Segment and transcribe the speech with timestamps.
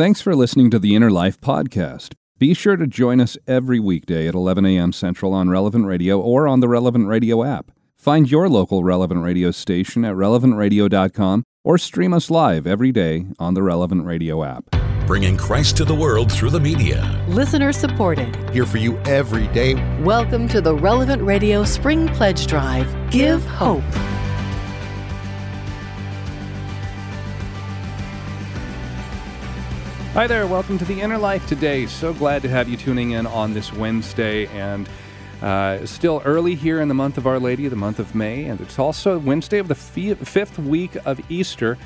[0.00, 2.14] Thanks for listening to the Inner Life Podcast.
[2.38, 4.94] Be sure to join us every weekday at 11 a.m.
[4.94, 7.70] Central on Relevant Radio or on the Relevant Radio app.
[7.98, 13.52] Find your local Relevant Radio station at relevantradio.com or stream us live every day on
[13.52, 14.64] the Relevant Radio app.
[15.06, 17.22] Bringing Christ to the world through the media.
[17.28, 18.34] Listener supported.
[18.52, 19.74] Here for you every day.
[20.00, 22.88] Welcome to the Relevant Radio Spring Pledge Drive.
[23.10, 23.84] Give hope.
[30.12, 31.86] Hi there, welcome to the Inner Life today.
[31.86, 34.88] So glad to have you tuning in on this Wednesday and
[35.40, 38.60] uh, still early here in the month of Our Lady, the month of May, and
[38.60, 41.78] it's also Wednesday of the fifth week of Easter.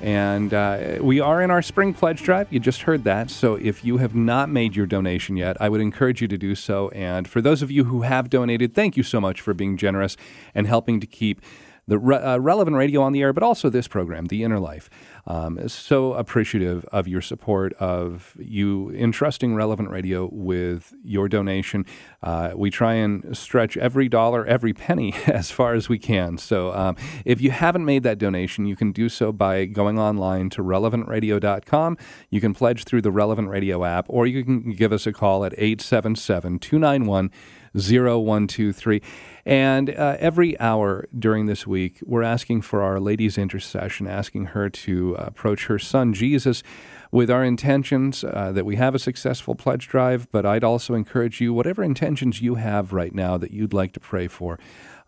[0.00, 2.52] And uh, we are in our spring pledge drive.
[2.52, 3.30] You just heard that.
[3.30, 6.56] So if you have not made your donation yet, I would encourage you to do
[6.56, 6.88] so.
[6.88, 10.16] And for those of you who have donated, thank you so much for being generous
[10.52, 11.40] and helping to keep
[11.88, 14.90] the re- uh, relevant radio on the air, but also this program, The Inner Life.
[15.28, 21.84] Um, so appreciative of your support, of you entrusting Relevant Radio with your donation.
[22.22, 26.38] Uh, we try and stretch every dollar, every penny as far as we can.
[26.38, 30.48] So um, if you haven't made that donation, you can do so by going online
[30.50, 31.98] to relevantradio.com.
[32.30, 35.44] You can pledge through the Relevant Radio app, or you can give us a call
[35.44, 37.30] at 877 291
[37.74, 39.02] 0123.
[39.48, 44.68] And uh, every hour during this week, we're asking for Our Lady's intercession, asking her
[44.68, 46.62] to approach her son Jesus
[47.10, 50.30] with our intentions uh, that we have a successful pledge drive.
[50.30, 54.00] But I'd also encourage you, whatever intentions you have right now that you'd like to
[54.00, 54.58] pray for,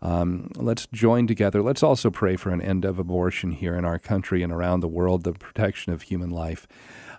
[0.01, 1.61] um, let's join together.
[1.61, 4.87] Let's also pray for an end of abortion here in our country and around the
[4.87, 6.67] world, the protection of human life.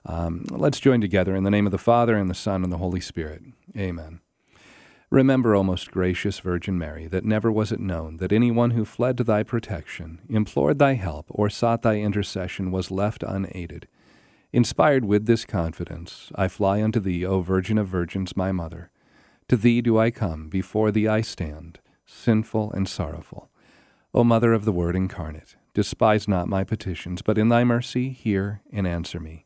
[0.04, 2.78] Um, let's join together in the name of the Father, and the Son, and the
[2.78, 3.42] Holy Spirit.
[3.78, 4.22] Amen.
[5.12, 8.86] Remember, O most gracious Virgin Mary, that never was it known that any one who
[8.86, 13.86] fled to thy protection, implored thy help, or sought thy intercession was left unaided.
[14.54, 18.90] Inspired with this confidence, I fly unto thee, O Virgin of Virgins, my Mother.
[19.48, 23.50] To thee do I come, before thee I stand, sinful and sorrowful.
[24.14, 28.62] O Mother of the Word incarnate, despise not my petitions, but in thy mercy hear
[28.72, 29.44] and answer me.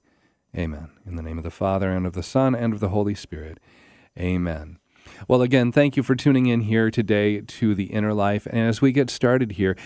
[0.57, 0.91] Amen.
[1.05, 3.59] In the name of the Father, and of the Son, and of the Holy Spirit.
[4.17, 4.79] Amen.
[5.29, 8.47] Well, again, thank you for tuning in here today to the inner life.
[8.47, 9.77] And as we get started here,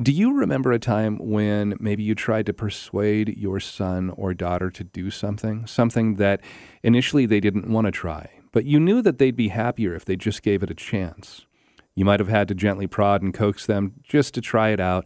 [0.00, 4.70] do you remember a time when maybe you tried to persuade your son or daughter
[4.70, 6.40] to do something, something that
[6.82, 10.16] initially they didn't want to try, but you knew that they'd be happier if they
[10.16, 11.46] just gave it a chance?
[11.94, 15.04] You might have had to gently prod and coax them just to try it out,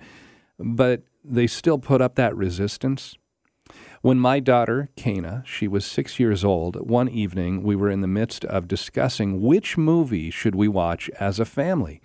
[0.59, 3.16] but they still put up that resistance.
[4.02, 8.08] When my daughter, Kana, she was six years old, one evening we were in the
[8.08, 12.02] midst of discussing which movie should we watch as a family.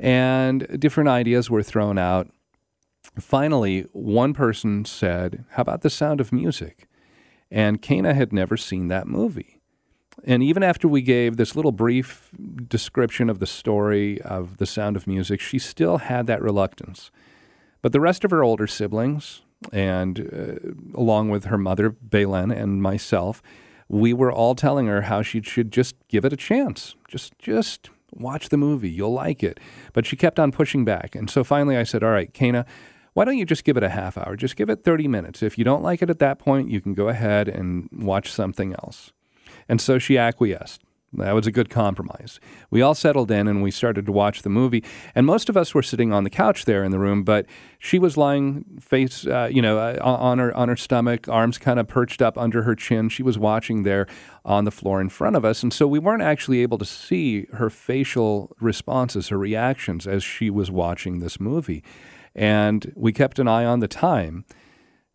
[0.00, 2.30] And different ideas were thrown out.
[3.20, 6.88] Finally, one person said, How about The Sound of Music?
[7.50, 9.60] And Kana had never seen that movie.
[10.24, 12.30] And even after we gave this little brief
[12.66, 17.10] description of the story of The Sound of Music, she still had that reluctance.
[17.82, 19.42] But the rest of her older siblings,
[19.72, 23.42] and uh, along with her mother, Belen, and myself,
[23.88, 26.94] we were all telling her how she should just give it a chance.
[27.08, 28.90] Just, just watch the movie.
[28.90, 29.58] You'll like it.
[29.92, 31.14] But she kept on pushing back.
[31.14, 32.66] And so finally I said, All right, Kana,
[33.14, 34.36] why don't you just give it a half hour?
[34.36, 35.42] Just give it 30 minutes.
[35.42, 38.74] If you don't like it at that point, you can go ahead and watch something
[38.74, 39.12] else.
[39.68, 40.82] And so she acquiesced.
[41.14, 42.38] That was a good compromise.
[42.70, 44.84] We all settled in and we started to watch the movie.
[45.14, 47.46] And most of us were sitting on the couch there in the room, but
[47.78, 51.80] she was lying face, uh, you know, uh, on her on her stomach, arms kind
[51.80, 53.08] of perched up under her chin.
[53.08, 54.06] She was watching there
[54.44, 57.46] on the floor in front of us, and so we weren't actually able to see
[57.54, 61.82] her facial responses, her reactions as she was watching this movie.
[62.34, 64.44] And we kept an eye on the time.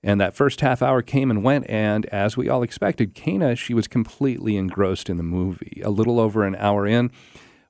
[0.03, 3.73] And that first half hour came and went, and as we all expected, Kana, she
[3.73, 5.81] was completely engrossed in the movie.
[5.83, 7.09] A little over an hour in,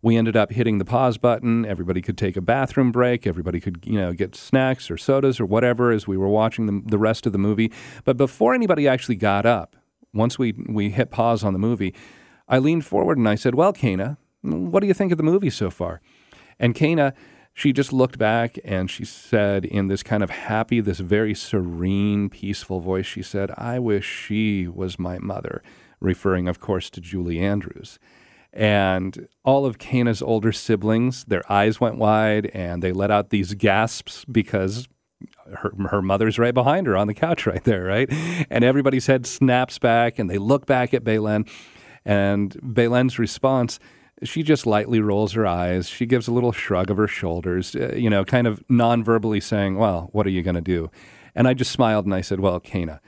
[0.01, 1.63] we ended up hitting the pause button.
[1.63, 3.27] Everybody could take a bathroom break.
[3.27, 6.81] Everybody could, you know, get snacks or sodas or whatever as we were watching the,
[6.89, 7.71] the rest of the movie.
[8.03, 9.75] But before anybody actually got up,
[10.13, 11.93] once we, we hit pause on the movie,
[12.49, 15.49] I leaned forward and I said, Well, Kana, what do you think of the movie
[15.49, 16.01] so far?
[16.59, 17.13] And Kana,
[17.53, 22.29] she just looked back and she said, in this kind of happy, this very serene,
[22.29, 25.61] peaceful voice, she said, I wish she was my mother,
[25.99, 27.99] referring, of course, to Julie Andrews.
[28.51, 33.53] And all of Kana's older siblings, their eyes went wide and they let out these
[33.53, 34.87] gasps because
[35.57, 38.09] her, her mother's right behind her on the couch right there, right?
[38.49, 41.45] And everybody's head snaps back and they look back at Belen.
[42.05, 43.79] And Belen's response
[44.21, 45.87] she just lightly rolls her eyes.
[45.87, 49.39] She gives a little shrug of her shoulders, uh, you know, kind of non verbally
[49.39, 50.91] saying, Well, what are you going to do?
[51.35, 53.01] And I just smiled and I said, Well, Kana,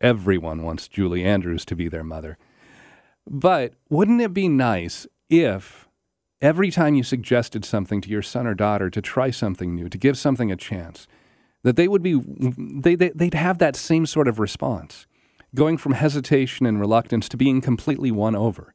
[0.00, 2.38] Everyone wants Julie Andrews to be their mother.
[3.28, 5.88] But wouldn't it be nice if
[6.40, 9.98] every time you suggested something to your son or daughter to try something new, to
[9.98, 11.06] give something a chance,
[11.62, 15.06] that they would be they, they they'd have that same sort of response,
[15.54, 18.72] going from hesitation and reluctance to being completely won over.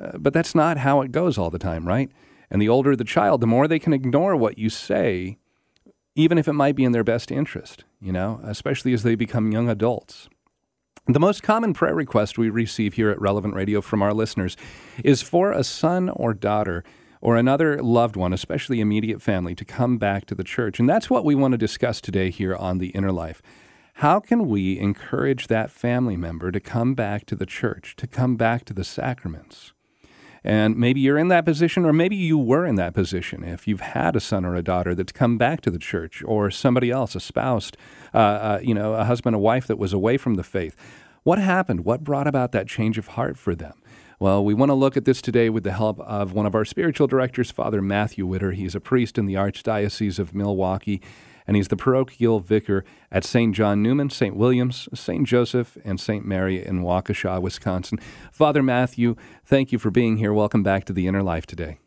[0.00, 2.10] Uh, but that's not how it goes all the time, right?
[2.50, 5.38] And the older the child, the more they can ignore what you say,
[6.14, 9.52] even if it might be in their best interest, you know, especially as they become
[9.52, 10.28] young adults.
[11.06, 14.56] The most common prayer request we receive here at Relevant Radio from our listeners
[15.02, 16.84] is for a son or daughter
[17.20, 20.78] or another loved one, especially immediate family, to come back to the church.
[20.78, 23.42] And that's what we want to discuss today here on The Inner Life.
[23.94, 28.36] How can we encourage that family member to come back to the church, to come
[28.36, 29.72] back to the sacraments?
[30.44, 33.80] And maybe you're in that position, or maybe you were in that position if you've
[33.80, 37.14] had a son or a daughter that's come back to the church, or somebody else,
[37.14, 37.70] a spouse,
[38.12, 40.74] uh, uh, you know, a husband, a wife that was away from the faith.
[41.22, 41.84] What happened?
[41.84, 43.74] What brought about that change of heart for them?
[44.18, 46.64] Well, we want to look at this today with the help of one of our
[46.64, 48.52] spiritual directors, Father Matthew Widder.
[48.52, 51.00] He's a priest in the Archdiocese of Milwaukee
[51.46, 53.54] and he's the parochial vicar at St.
[53.54, 54.36] John Neumann, St.
[54.36, 55.26] Williams, St.
[55.26, 56.24] Joseph, and St.
[56.24, 57.98] Mary in Waukesha, Wisconsin.
[58.30, 60.32] Father Matthew, thank you for being here.
[60.32, 61.78] Welcome back to the Inner Life today.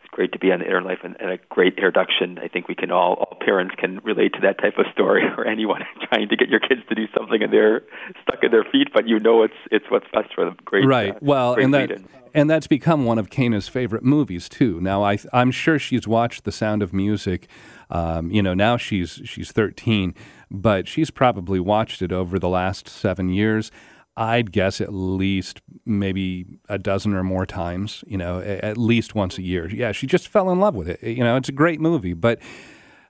[0.00, 2.38] It's great to be on the Inner Life and, and a great introduction.
[2.38, 5.46] I think we can all, all parents can relate to that type of story, or
[5.46, 7.82] anyone trying to get your kids to do something and they're
[8.22, 10.56] stuck in their feet, but you know it's it's what's best for them.
[10.64, 11.14] Great, right?
[11.14, 12.00] Uh, well, great and that
[12.34, 14.80] and that's become one of Kana's favorite movies too.
[14.80, 17.48] Now, I I'm sure she's watched The Sound of Music
[17.90, 20.14] um, you know, now she's she's 13,
[20.50, 23.70] but she's probably watched it over the last seven years.
[24.18, 29.38] I'd guess at least maybe a dozen or more times, you know, at least once
[29.38, 29.68] a year.
[29.70, 31.00] Yeah, she just fell in love with it.
[31.04, 32.14] You know, it's a great movie.
[32.14, 32.40] But,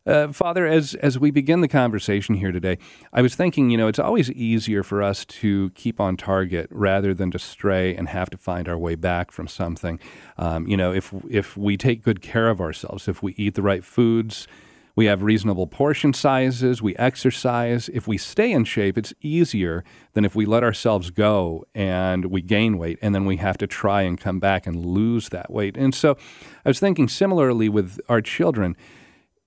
[0.07, 2.77] uh, Father, as, as we begin the conversation here today,
[3.11, 7.15] I was thinking, you know, it's always easier for us to keep on target rather
[7.15, 9.99] than to stray and have to find our way back from something.
[10.37, 13.63] Um, you know, if, if we take good care of ourselves, if we eat the
[13.63, 14.47] right foods,
[14.99, 16.83] we have reasonable portion sizes.
[16.83, 17.89] We exercise.
[17.91, 19.85] If we stay in shape, it's easier
[20.15, 23.69] than if we let ourselves go and we gain weight and then we have to
[23.69, 25.77] try and come back and lose that weight.
[25.77, 26.17] And so
[26.65, 28.77] I was thinking similarly with our children,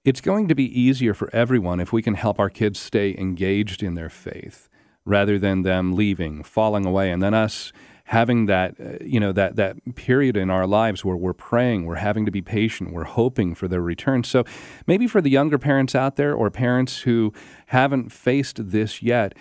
[0.06, 3.84] it's going to be easier for everyone if we can help our kids stay engaged
[3.84, 4.70] in their faith
[5.04, 7.74] rather than them leaving, falling away, and then us
[8.12, 11.96] having that uh, you know that that period in our lives where we're praying, we're
[11.96, 14.24] having to be patient, we're hoping for their return.
[14.24, 14.44] So
[14.86, 17.32] maybe for the younger parents out there or parents who
[17.68, 19.34] haven't faced this yet,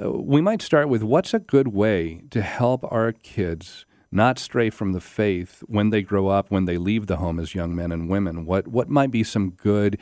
[0.00, 4.68] uh, we might start with what's a good way to help our kids not stray
[4.68, 7.90] from the faith when they grow up, when they leave the home as young men
[7.90, 8.44] and women.
[8.44, 9.98] What what might be some good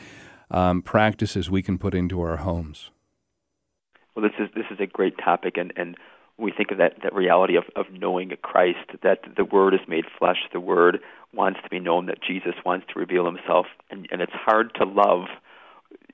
[0.50, 2.90] um, practices we can put into our homes?
[4.16, 5.96] Well, this is this is a great topic, and and
[6.38, 10.04] we think of that, that reality of, of knowing Christ, that the Word is made
[10.18, 11.00] flesh, the Word
[11.34, 14.84] wants to be known, that Jesus wants to reveal Himself, and, and it's hard to
[14.84, 15.26] love,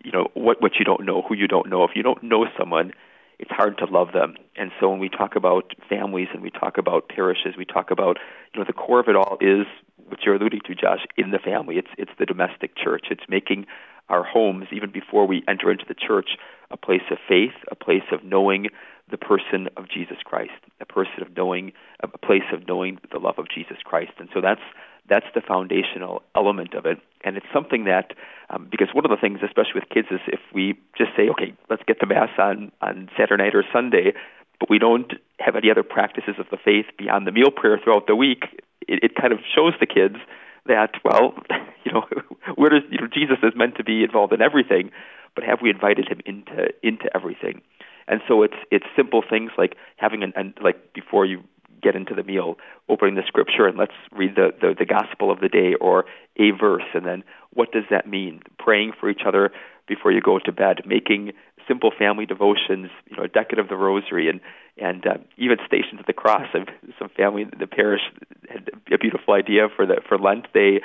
[0.03, 1.85] you know, what what you don't know, who you don't know.
[1.85, 2.93] If you don't know someone,
[3.38, 4.37] it's hard to love them.
[4.56, 8.19] And so when we talk about families and we talk about parishes, we talk about,
[8.53, 9.67] you know, the core of it all is
[10.09, 11.76] what you're alluding to, Josh, in the family.
[11.76, 13.06] It's it's the domestic church.
[13.11, 13.67] It's making
[14.08, 16.30] our homes, even before we enter into the church,
[16.70, 18.68] a place of faith, a place of knowing
[19.10, 23.38] the person of Jesus Christ, a person of knowing, a place of knowing the love
[23.38, 24.12] of Jesus Christ.
[24.18, 24.62] And so that's
[25.08, 26.99] that's the foundational element of it.
[27.25, 28.14] And it's something that,
[28.49, 31.52] um, because one of the things, especially with kids, is if we just say, okay,
[31.68, 34.14] let's get the Mass on, on Saturday night or Sunday,
[34.58, 38.06] but we don't have any other practices of the faith beyond the meal prayer throughout
[38.06, 38.44] the week,
[38.88, 40.16] it, it kind of shows the kids
[40.66, 41.35] that, well,
[41.85, 42.06] you know,
[42.56, 44.90] where does, you know, Jesus is meant to be involved in everything,
[45.35, 47.62] but have we invited him into, into everything?
[48.06, 51.42] And so it's it's simple things like having an, an like before you
[51.83, 52.56] get into the meal,
[52.88, 56.04] opening the scripture and let's read the, the, the gospel of the day or
[56.38, 58.40] a verse and then what does that mean?
[58.59, 59.52] Praying for each other
[59.87, 61.33] before you go to bed, making
[61.68, 64.40] simple family devotions, you know, a decade of the rosary and
[64.76, 66.47] and uh, even stations of the cross.
[66.99, 68.02] Some family in the parish
[68.49, 70.47] had a beautiful idea for the for Lent.
[70.52, 70.81] They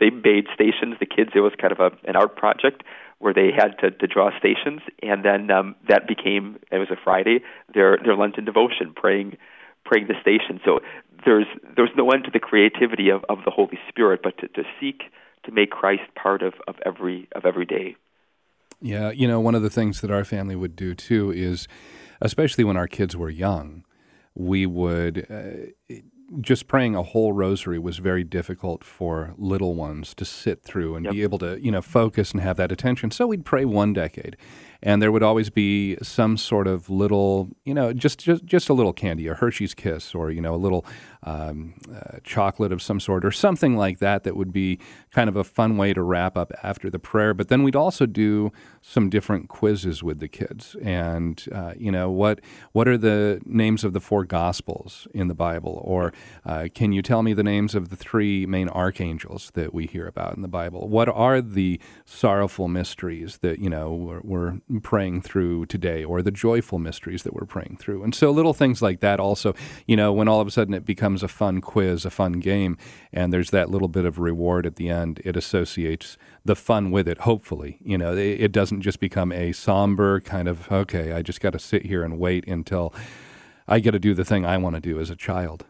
[0.00, 0.96] they made stations.
[0.98, 2.82] The kids, it was kind of a, an art project
[3.18, 6.96] where they had to, to draw stations, and then um, that became it was a
[7.02, 7.40] Friday
[7.72, 9.36] their their Lenten devotion, praying
[9.84, 10.60] praying the station.
[10.64, 10.80] So
[11.24, 11.46] there's
[11.76, 15.02] there's no end to the creativity of, of the Holy Spirit, but to, to seek
[15.44, 17.96] to make Christ part of, of every of every day.
[18.80, 21.68] Yeah, you know, one of the things that our family would do too is,
[22.24, 23.84] especially when our kids were young,
[24.34, 25.94] we would uh,
[26.40, 31.04] just praying a whole rosary was very difficult for little ones to sit through and
[31.04, 31.12] yep.
[31.12, 33.10] be able to, you know, focus and have that attention.
[33.10, 34.36] So we'd pray one decade.
[34.84, 38.74] And there would always be some sort of little, you know, just just just a
[38.74, 40.84] little candy, a Hershey's Kiss, or you know, a little
[41.22, 44.24] um, uh, chocolate of some sort, or something like that.
[44.24, 44.78] That would be
[45.10, 47.32] kind of a fun way to wrap up after the prayer.
[47.32, 52.10] But then we'd also do some different quizzes with the kids, and uh, you know,
[52.10, 56.12] what what are the names of the four Gospels in the Bible, or
[56.44, 60.06] uh, can you tell me the names of the three main archangels that we hear
[60.06, 60.88] about in the Bible?
[60.88, 66.30] What are the sorrowful mysteries that you know we're, we're praying through today, or the
[66.30, 68.02] joyful mysteries that we're praying through?
[68.02, 69.54] And so little things like that also,
[69.86, 72.76] you know, when all of a sudden it becomes a fun quiz, a fun game,
[73.12, 77.08] and there's that little bit of reward at the end, it associates the fun with
[77.08, 77.18] it.
[77.18, 81.12] Hopefully, you know, it, it doesn't just become a somber kind of okay.
[81.12, 82.94] I just got to sit here and wait until
[83.66, 85.64] I get to do the thing I want to do as a child.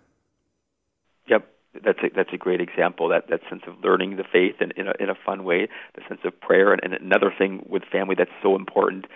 [1.82, 3.08] That's a, that's a great example.
[3.08, 6.02] That that sense of learning the faith in, in a in a fun way, the
[6.08, 9.06] sense of prayer, and, and another thing with family that's so important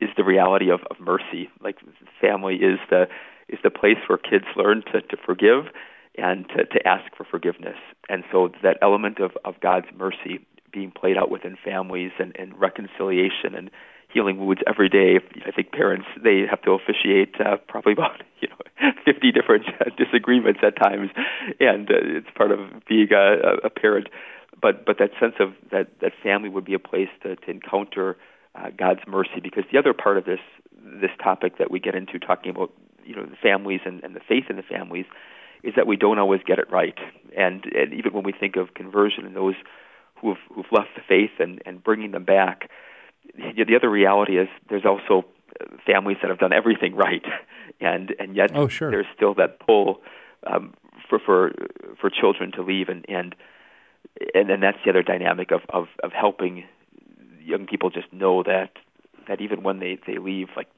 [0.00, 1.48] is the reality of, of mercy.
[1.60, 1.76] Like
[2.20, 3.06] family is the
[3.48, 5.66] is the place where kids learn to, to forgive
[6.16, 7.76] and to, to ask for forgiveness.
[8.08, 12.58] And so that element of, of God's mercy being played out within families and, and
[12.60, 13.70] reconciliation and
[14.12, 15.20] healing wounds every day.
[15.46, 19.90] I think parents they have to officiate uh, probably about you know 50 different uh,
[19.96, 21.10] disagreements at times,
[21.60, 24.08] and uh, it's part of being a, a parent.
[24.60, 28.16] But but that sense of that that family would be a place to, to encounter
[28.54, 30.40] uh, God's mercy because the other part of this
[30.72, 32.72] this topic that we get into talking about
[33.04, 35.06] you know the families and, and the faith in the families
[35.62, 36.98] is that we don't always get it right,
[37.36, 39.56] and, and even when we think of conversion and those
[40.20, 42.70] who've who've left the faith and and bringing them back
[43.36, 45.24] the other reality is there's also
[45.86, 47.24] families that have done everything right,
[47.80, 48.90] and and yet oh, sure.
[48.90, 50.00] there's still that pull
[50.46, 50.74] um,
[51.08, 51.52] for for
[52.00, 53.34] for children to leave, and and
[54.34, 56.64] and then that's the other dynamic of of of helping
[57.42, 58.70] young people just know that
[59.26, 60.68] that even when they they leave, like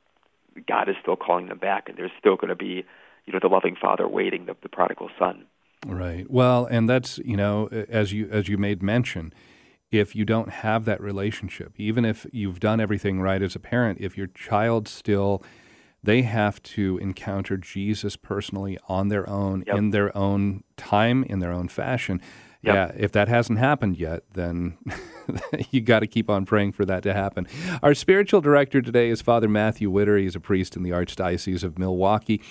[0.66, 2.84] God is still calling them back, and there's still going to be
[3.26, 5.44] you know the loving Father waiting, the, the prodigal son.
[5.86, 6.30] Right.
[6.30, 9.32] Well, and that's you know as you as you made mention
[9.90, 13.98] if you don't have that relationship, even if you've done everything right as a parent,
[14.00, 15.42] if your child still
[16.02, 19.76] they have to encounter Jesus personally on their own, yep.
[19.76, 22.20] in their own time, in their own fashion.
[22.62, 22.74] Yep.
[22.74, 24.76] Yeah, if that hasn't happened yet, then
[25.70, 27.46] you got to keep on praying for that to happen.
[27.82, 30.18] Our spiritual director today is Father Matthew Widder.
[30.18, 32.42] He's a priest in the Archdiocese of Milwaukee.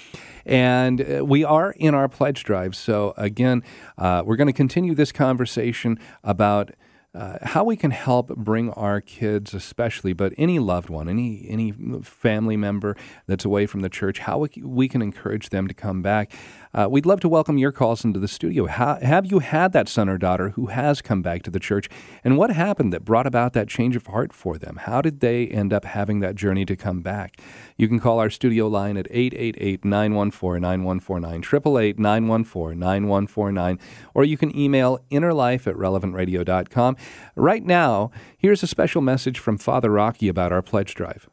[0.48, 2.76] And uh, we are in our pledge drive.
[2.76, 3.64] So, again,
[4.00, 6.72] uh, we're going to continue this conversation about
[7.16, 11.72] uh, how we can help bring our kids, especially, but any loved one, any any
[12.04, 16.02] family member that's away from the church, how we, we can encourage them to come
[16.04, 16.32] back.
[16.74, 18.68] Uh, we'd love to welcome your calls into the studio.
[18.68, 21.90] How, have you had that son or daughter who has come back to the church?
[22.24, 24.78] And what happened that brought about that change of heart for them?
[24.84, 27.42] How did they end up having that journey to come back?
[27.76, 33.80] You can call our studio line at 888 914 9149, 888 914 9149,
[34.14, 36.98] or you can email innerlife at relevantradio.com.
[37.36, 41.30] Right now, here's a special message from Father Rocky about our pledge drive.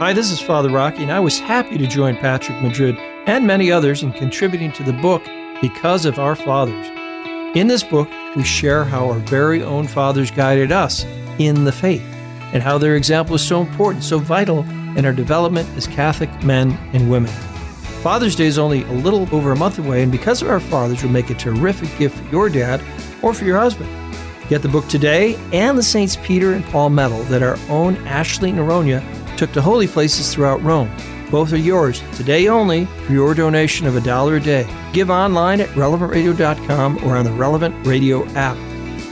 [0.00, 3.72] Hi, this is Father Rocky, and I was happy to join Patrick Madrid and many
[3.72, 5.24] others in contributing to the book
[5.60, 6.86] Because of Our Fathers.
[7.56, 11.04] In this book, we share how our very own fathers guided us
[11.40, 12.04] in the faith
[12.52, 14.60] and how their example is so important, so vital
[14.96, 17.32] in our development as Catholic men and women.
[18.00, 21.02] Father's Day is only a little over a month away, and because of our fathers,
[21.02, 22.80] will make a terrific gift for your dad
[23.20, 23.90] or for your husband.
[24.48, 28.52] Get the book today and the Saints Peter and Paul medal that our own Ashley
[28.52, 29.02] Noronha
[29.38, 30.90] took to holy places throughout Rome.
[31.30, 34.66] Both are yours, today only, for your donation of a dollar a day.
[34.92, 38.56] Give online at relevantradio.com or on the Relevant Radio app.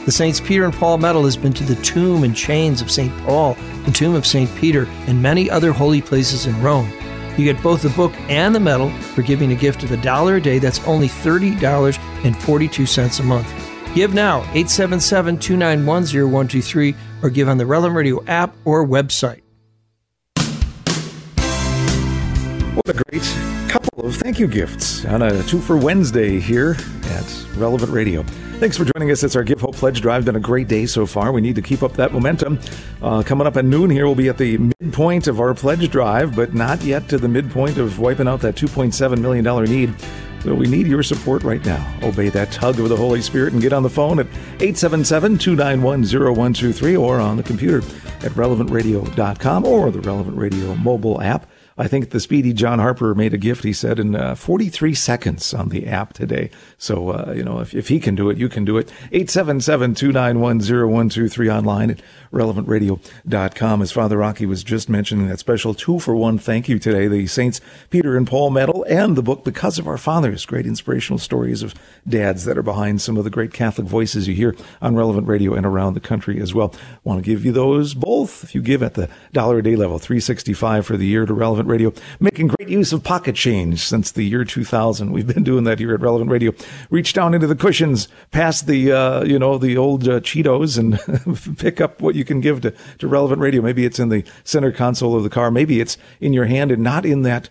[0.04, 3.16] The Saints Peter and Paul medal has been to the tomb and chains of St.
[3.24, 3.54] Paul,
[3.84, 4.52] the tomb of St.
[4.56, 6.90] Peter, and many other holy places in Rome.
[7.36, 10.36] You get both the book and the medal for giving a gift of a dollar
[10.36, 10.58] a day.
[10.58, 13.52] That's only $30.42 a month.
[13.94, 19.42] Give now, 877 291 0123, or give on the Relevant Radio app or website.
[22.88, 23.22] A great
[23.68, 28.22] couple of thank you gifts on a two for Wednesday here at Relevant Radio.
[28.58, 29.24] Thanks for joining us.
[29.24, 30.24] It's our Give Hope Pledge Drive.
[30.24, 31.32] Been a great day so far.
[31.32, 32.60] We need to keep up that momentum.
[33.02, 36.36] Uh, coming up at noon here, we'll be at the midpoint of our pledge drive,
[36.36, 39.94] but not yet to the midpoint of wiping out that $2.7 million need.
[40.42, 41.98] So we need your support right now.
[42.02, 44.26] Obey that tug of the Holy Spirit and get on the phone at
[44.60, 51.48] 877 291 0123 or on the computer at relevantradio.com or the Relevant Radio mobile app
[51.78, 55.52] I think the speedy John Harper made a gift, he said, in uh, 43 seconds
[55.52, 56.50] on the app today.
[56.78, 58.90] So, uh, you know, if, if he can do it, you can do it.
[59.12, 62.00] 877 291 0123 online at
[62.32, 63.82] relevantradio.com.
[63.82, 67.26] As Father Rocky was just mentioning, that special two for one thank you today the
[67.26, 71.62] Saints Peter and Paul Medal and the book Because of Our Fathers, great inspirational stories
[71.62, 71.74] of
[72.08, 75.54] dads that are behind some of the great Catholic voices you hear on Relevant Radio
[75.54, 76.74] and around the country as well.
[77.04, 79.98] Want to give you those both if you give at the dollar a day level,
[79.98, 81.92] 365 for the year to Relevant Radio.
[82.20, 85.12] Making great use of pocket change since the year 2000.
[85.12, 86.52] We've been doing that here at Relevant Radio.
[86.90, 91.58] Reach down into the cushions, past the, uh, you know, the old uh, Cheetos and
[91.58, 93.62] pick up what you can give to, to relevant radio.
[93.62, 95.50] Maybe it's in the center console of the car.
[95.50, 97.48] Maybe it's in your hand and not in that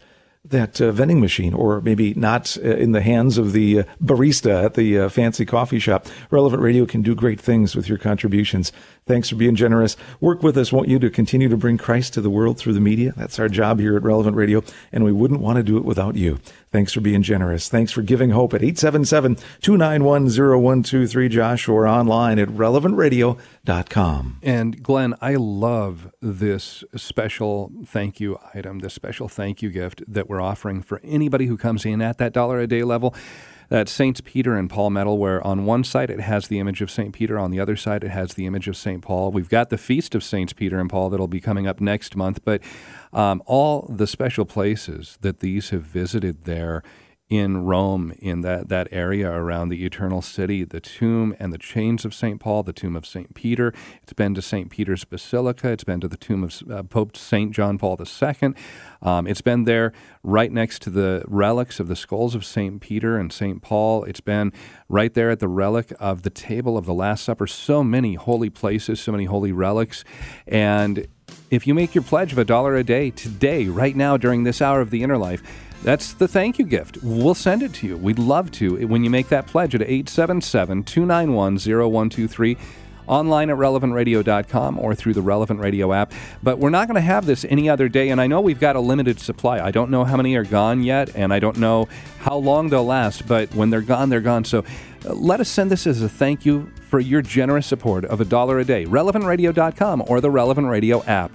[0.49, 4.63] that uh, vending machine, or maybe not uh, in the hands of the uh, barista
[4.63, 6.07] at the uh, fancy coffee shop.
[6.29, 8.71] Relevant Radio can do great things with your contributions.
[9.07, 9.95] Thanks for being generous.
[10.19, 12.79] Work with us, won't you, to continue to bring Christ to the world through the
[12.79, 13.13] media?
[13.15, 16.15] That's our job here at Relevant Radio, and we wouldn't want to do it without
[16.15, 16.39] you.
[16.71, 17.69] Thanks for being generous.
[17.69, 24.39] Thanks for giving hope at 877 291 0123, Josh, or online at relevantradio.com.
[24.41, 30.27] And Glenn, I love this special thank you item, this special thank you gift that
[30.27, 33.13] we're offering for anybody who comes in at that dollar a day level.
[33.69, 36.91] That's Saints Peter and Paul medal, where on one side it has the image of
[36.91, 37.13] St.
[37.13, 39.01] Peter, on the other side it has the image of St.
[39.01, 39.31] Paul.
[39.31, 42.43] We've got the Feast of Saints Peter and Paul that'll be coming up next month,
[42.43, 42.61] but
[43.13, 46.83] um, all the special places that these have visited there
[47.27, 52.05] in Rome, in that, that area around the Eternal City, the tomb and the chains
[52.05, 52.39] of St.
[52.39, 53.33] Paul, the tomb of St.
[53.33, 53.73] Peter.
[54.03, 54.69] It's been to St.
[54.69, 55.71] Peter's Basilica.
[55.71, 57.51] It's been to the tomb of uh, Pope St.
[57.51, 58.53] John Paul II.
[59.01, 59.91] Um, it's been there
[60.21, 62.79] right next to the relics of the skulls of St.
[62.79, 63.59] Peter and St.
[63.59, 64.03] Paul.
[64.03, 64.53] It's been
[64.87, 67.47] right there at the relic of the table of the Last Supper.
[67.47, 70.03] So many holy places, so many holy relics.
[70.45, 71.07] And
[71.49, 74.61] if you make your pledge of a dollar a day today, right now, during this
[74.61, 75.41] hour of the inner life,
[75.85, 76.97] that's the thank you gift.
[77.03, 77.95] We'll send it to you.
[77.95, 82.57] We'd love to when you make that pledge at 877 291 0123
[83.05, 86.11] online at relevantradio.com or through the Relevant Radio app.
[86.41, 88.75] But we're not going to have this any other day, and I know we've got
[88.75, 89.59] a limited supply.
[89.59, 91.87] I don't know how many are gone yet, and I don't know
[92.17, 94.43] how long they'll last, but when they're gone, they're gone.
[94.43, 94.65] So
[95.05, 98.25] uh, let us send this as a thank you for your generous support of a
[98.25, 98.85] dollar a day.
[98.85, 101.31] RelevantRadio.com or the Relevant Radio app.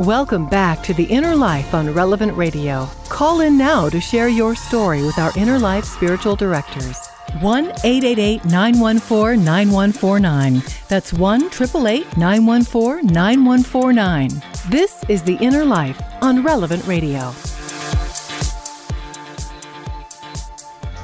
[0.00, 2.86] Welcome back to The Inner Life on Relevant Radio.
[3.08, 6.98] Call in now to share your story with our Inner Life spiritual directors.
[7.40, 10.62] 1 888 914 9149.
[10.88, 14.42] That's 1 888 914 9149.
[14.68, 17.32] This is The Inner Life on Relevant Radio.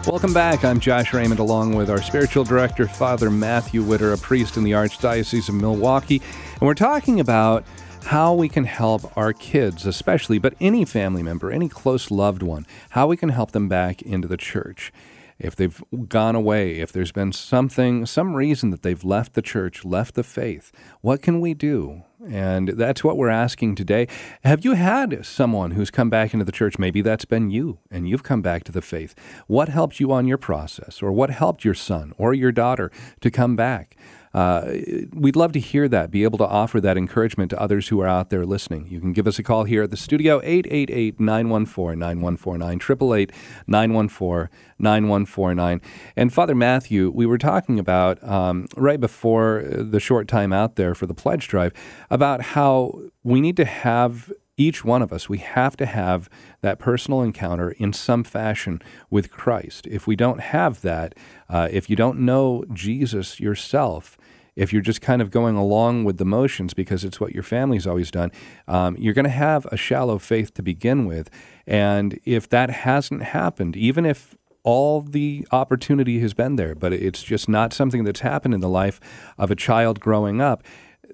[0.07, 0.67] Welcome back.
[0.67, 4.73] I'm Josh Raymond, along with our spiritual director, Father Matthew Widder, a priest in the
[4.73, 6.21] Archdiocese of Milwaukee.
[6.53, 7.65] And we're talking about
[8.05, 12.67] how we can help our kids, especially, but any family member, any close loved one,
[12.91, 14.93] how we can help them back into the church.
[15.39, 19.85] If they've gone away, if there's been something, some reason that they've left the church,
[19.85, 22.03] left the faith, what can we do?
[22.25, 24.07] And that's what we're asking today.
[24.45, 26.79] Have you had someone who's come back into the church?
[26.79, 29.17] Maybe that's been you, and you've come back to the faith.
[29.49, 33.31] What helped you on your process, or what helped your son or your daughter to
[33.31, 33.97] come back?
[34.35, 34.73] Uh,
[35.13, 38.09] we'd love to hear that, be able to offer that encouragement to others who are
[38.09, 38.87] out there listening.
[38.89, 43.33] You can give us a call here at the studio, 888 914 9149, 888
[43.67, 45.81] 914 9149.
[46.17, 50.95] And Father Matthew, we were talking about um, right before the short time out there
[50.95, 51.73] for the pledge drive
[52.11, 56.29] about how we need to have each one of us, we have to have
[56.61, 59.87] that personal encounter in some fashion with Christ.
[59.87, 61.15] If we don't have that,
[61.49, 64.19] uh, if you don't know Jesus yourself,
[64.57, 67.87] if you're just kind of going along with the motions because it's what your family's
[67.87, 68.31] always done,
[68.69, 71.31] um, you're going to have a shallow faith to begin with.
[71.67, 77.23] And if that hasn't happened, even if all the opportunity has been there, but it's
[77.23, 79.01] just not something that's happened in the life
[79.39, 80.63] of a child growing up,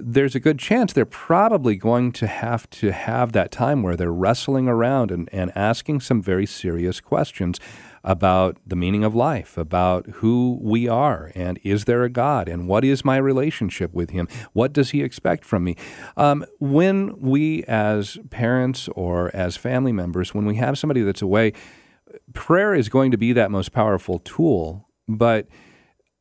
[0.00, 4.12] there's a good chance they're probably going to have to have that time where they're
[4.12, 7.58] wrestling around and, and asking some very serious questions
[8.04, 12.68] about the meaning of life, about who we are, and is there a God, and
[12.68, 14.28] what is my relationship with Him?
[14.52, 15.76] What does He expect from me?
[16.16, 21.52] Um, when we, as parents or as family members, when we have somebody that's away,
[22.32, 25.48] prayer is going to be that most powerful tool, but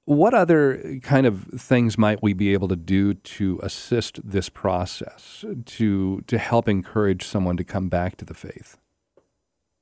[0.08, 5.44] what other kind of things might we be able to do to assist this process,
[5.66, 8.78] to to help encourage someone to come back to the faith?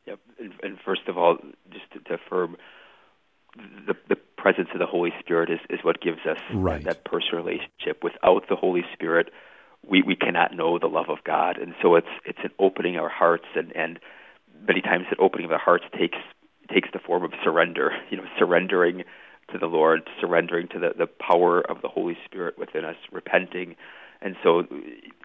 [0.08, 1.38] Yep, and, and first of all,
[2.00, 2.58] to, affirm
[3.56, 6.84] the, the presence of the Holy Spirit is, is what gives us right.
[6.84, 8.04] that, that personal relationship.
[8.04, 9.30] Without the Holy Spirit,
[9.88, 11.58] we, we cannot know the love of God.
[11.58, 14.00] And so it's it's an opening our hearts and, and
[14.68, 16.18] many times that opening of the hearts takes
[16.74, 19.04] takes the form of surrender, you know, surrendering
[19.52, 23.76] to the Lord, surrendering to the, the power of the Holy Spirit within us, repenting.
[24.22, 24.64] And so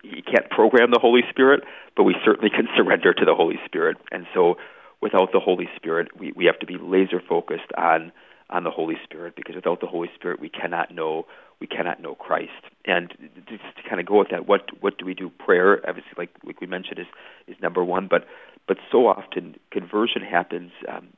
[0.03, 1.63] you can't program the Holy Spirit,
[1.97, 3.97] but we certainly can surrender to the Holy Spirit.
[4.11, 4.57] And so
[5.01, 8.13] without the Holy Spirit, we, we have to be laser focused on
[8.51, 11.25] on the Holy Spirit because without the Holy Spirit we cannot know
[11.61, 12.65] we cannot know Christ.
[12.85, 13.15] And
[13.49, 15.31] just to kind of go with that, what what do we do?
[15.31, 17.07] Prayer, obviously, like like we mentioned, is
[17.47, 18.09] is number one.
[18.11, 18.27] But
[18.67, 21.09] but so often conversion happens um,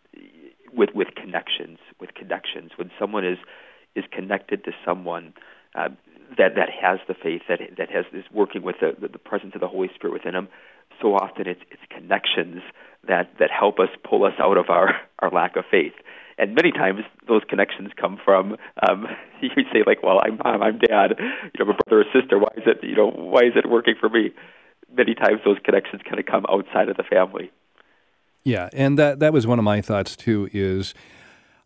[0.73, 2.73] with with connections, with connections.
[2.77, 3.39] When someone is
[3.95, 5.33] is connected to someone
[5.75, 5.89] uh,
[6.39, 9.55] that that has the faith, that that has is working with the, the the presence
[9.55, 10.49] of the Holy Spirit within them,
[11.01, 12.63] so often it's it's connections
[13.07, 15.95] that that help us pull us out of our our lack of faith
[16.39, 18.57] and many times those connections come from
[18.89, 19.07] um,
[19.41, 22.39] you say like, well, I'm mom, I'm dad, you know, a brother or sister.
[22.39, 24.31] Why is it you know why is it working for me?
[24.95, 27.51] Many times those connections kind of come outside of the family.
[28.45, 30.49] Yeah, and that that was one of my thoughts too.
[30.53, 30.95] Is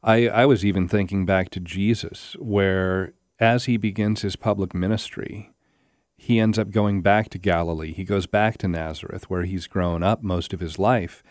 [0.03, 5.51] I I was even thinking back to Jesus, where as he begins his public ministry,
[6.17, 7.93] he ends up going back to Galilee.
[7.93, 11.23] He goes back to Nazareth, where he's grown up most of his life.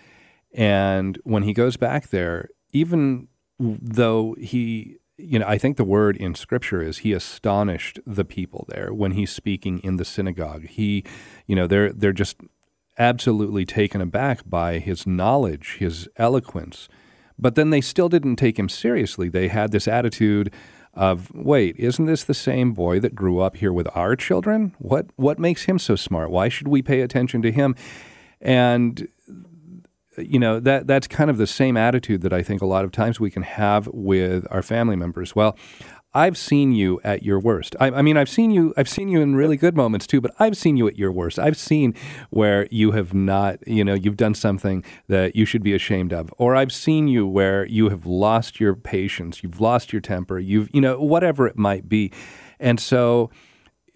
[0.54, 3.28] And when he goes back there, even
[3.60, 8.66] though he you know, I think the word in scripture is he astonished the people
[8.68, 10.66] there when he's speaking in the synagogue.
[10.66, 11.06] He,
[11.48, 12.38] you know, they're they're just
[12.98, 16.88] absolutely taken aback by his knowledge, his eloquence.
[17.38, 19.30] But then they still didn't take him seriously.
[19.30, 20.54] They had this attitude
[20.96, 24.74] of, wait, isn't this the same boy that grew up here with our children?
[24.80, 26.32] What what makes him so smart?
[26.32, 27.76] Why should we pay attention to him?
[28.42, 29.08] And
[30.18, 32.92] you know that that's kind of the same attitude that I think a lot of
[32.92, 35.36] times we can have with our family members.
[35.36, 35.58] Well,
[36.16, 37.76] I've seen you at your worst.
[37.78, 38.74] I, I, mean, I've seen you.
[38.78, 41.38] I've seen you in really good moments too, but I've seen you at your worst.
[41.38, 41.94] I've seen
[42.30, 46.34] where you have not, you know, you've done something that you should be ashamed of,
[46.38, 50.70] or I've seen you where you have lost your patience, you've lost your temper, you've,
[50.74, 52.12] you know, whatever it might be,
[52.60, 53.30] and so.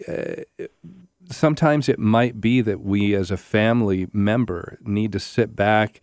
[0.08, 0.44] Uh,
[1.30, 6.02] sometimes it might be that we as a family member need to sit back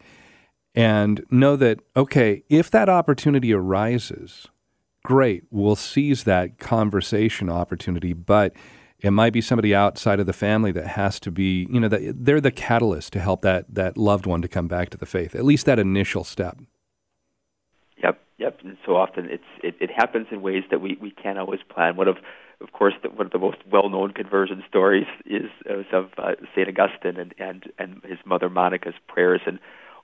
[0.75, 4.47] and know that, okay, if that opportunity arises,
[5.07, 8.53] great, we'll seize that conversation opportunity, but
[9.01, 12.25] it might be somebody outside of the family that has to be, you know, that
[12.25, 15.35] they're the catalyst to help that, that loved one to come back to the faith,
[15.35, 16.59] at least that initial step.
[18.03, 18.59] Yep, yep.
[18.65, 21.97] And so often it's it, it happens in ways that we, we can't always plan.
[21.97, 22.17] One of
[22.61, 26.69] of course, the, one of the most well-known conversion stories is, is of uh, Saint
[26.69, 29.43] Augustine and, and and his mother Monica's prayers.
[29.47, 29.59] And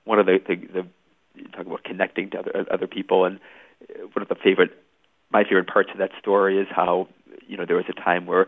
[0.05, 0.83] one of the the, the
[1.49, 3.41] talk about connecting to other other people, and
[4.12, 4.73] one of the favorite
[5.33, 7.09] my favorite parts of that story is how
[7.47, 8.47] you know there was a time where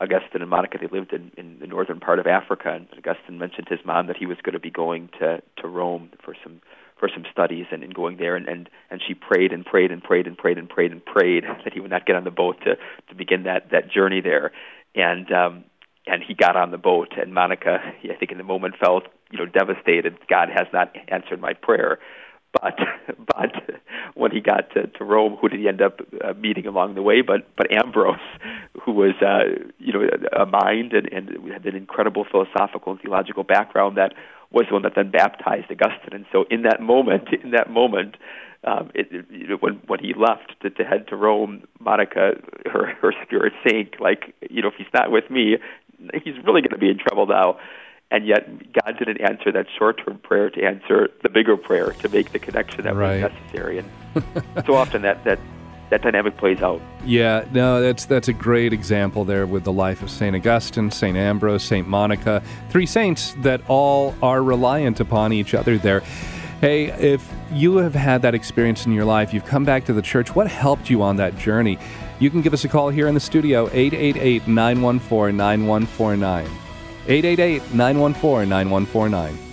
[0.00, 3.68] Augustine and Monica they lived in in the northern part of Africa, and Augustine mentioned
[3.68, 6.60] to his mom that he was going to be going to to Rome for some
[6.98, 10.02] for some studies and, and going there and, and and she prayed and prayed and
[10.02, 12.56] prayed and prayed and prayed and prayed that he would not get on the boat
[12.64, 12.76] to
[13.08, 14.52] to begin that that journey there.
[14.94, 15.64] And um
[16.06, 19.38] and he got on the boat and Monica I think in the moment felt you
[19.38, 20.16] know devastated.
[20.28, 21.98] God has not answered my prayer
[22.60, 22.78] but
[23.26, 23.80] but
[24.14, 27.02] when he got to, to Rome, who did he end up uh, meeting along the
[27.02, 27.20] way?
[27.20, 28.16] But but Ambrose,
[28.82, 33.44] who was uh, you know a mind and, and had an incredible philosophical and theological
[33.44, 34.14] background that
[34.50, 36.12] was the one that then baptized Augustine.
[36.12, 38.16] And so in that moment, in that moment,
[38.62, 42.34] um, it, it, you know, when when he left to, to head to Rome, Monica,
[42.66, 43.96] her her spirit sank.
[44.00, 45.56] Like you know, if he's not with me,
[46.14, 47.58] he's really going to be in trouble now.
[48.14, 52.30] And yet, God didn't answer that short-term prayer to answer the bigger prayer to make
[52.30, 53.24] the connection that right.
[53.24, 53.78] was necessary.
[53.78, 55.40] And so often that that
[55.90, 56.80] that dynamic plays out.
[57.04, 61.16] Yeah, no, that's that's a great example there with the life of Saint Augustine, Saint
[61.16, 65.98] Ambrose, Saint Monica, three saints that all are reliant upon each other there.
[66.60, 70.02] Hey, if you have had that experience in your life, you've come back to the
[70.02, 71.80] church, what helped you on that journey?
[72.20, 76.63] You can give us a call here in the studio, 888 914 9149.
[77.06, 79.44] 888 914 9149.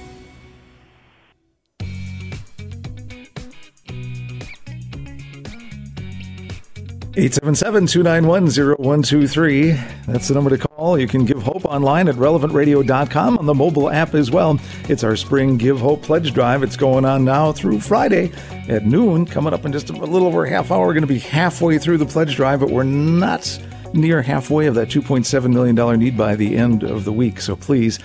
[7.14, 10.06] 877-291-0123.
[10.06, 10.98] That's the number to call.
[10.98, 14.58] You can give hope online at relevantradio.com on the mobile app as well.
[14.88, 16.64] It's our spring Give Hope Pledge Drive.
[16.64, 18.32] It's going on now through Friday
[18.70, 19.26] at noon.
[19.26, 20.88] Coming up in just a little over a half hour.
[20.88, 23.60] We're going to be halfway through the pledge drive, but we're not
[23.94, 27.42] near halfway of that $2.7 million need by the end of the week.
[27.42, 28.00] So please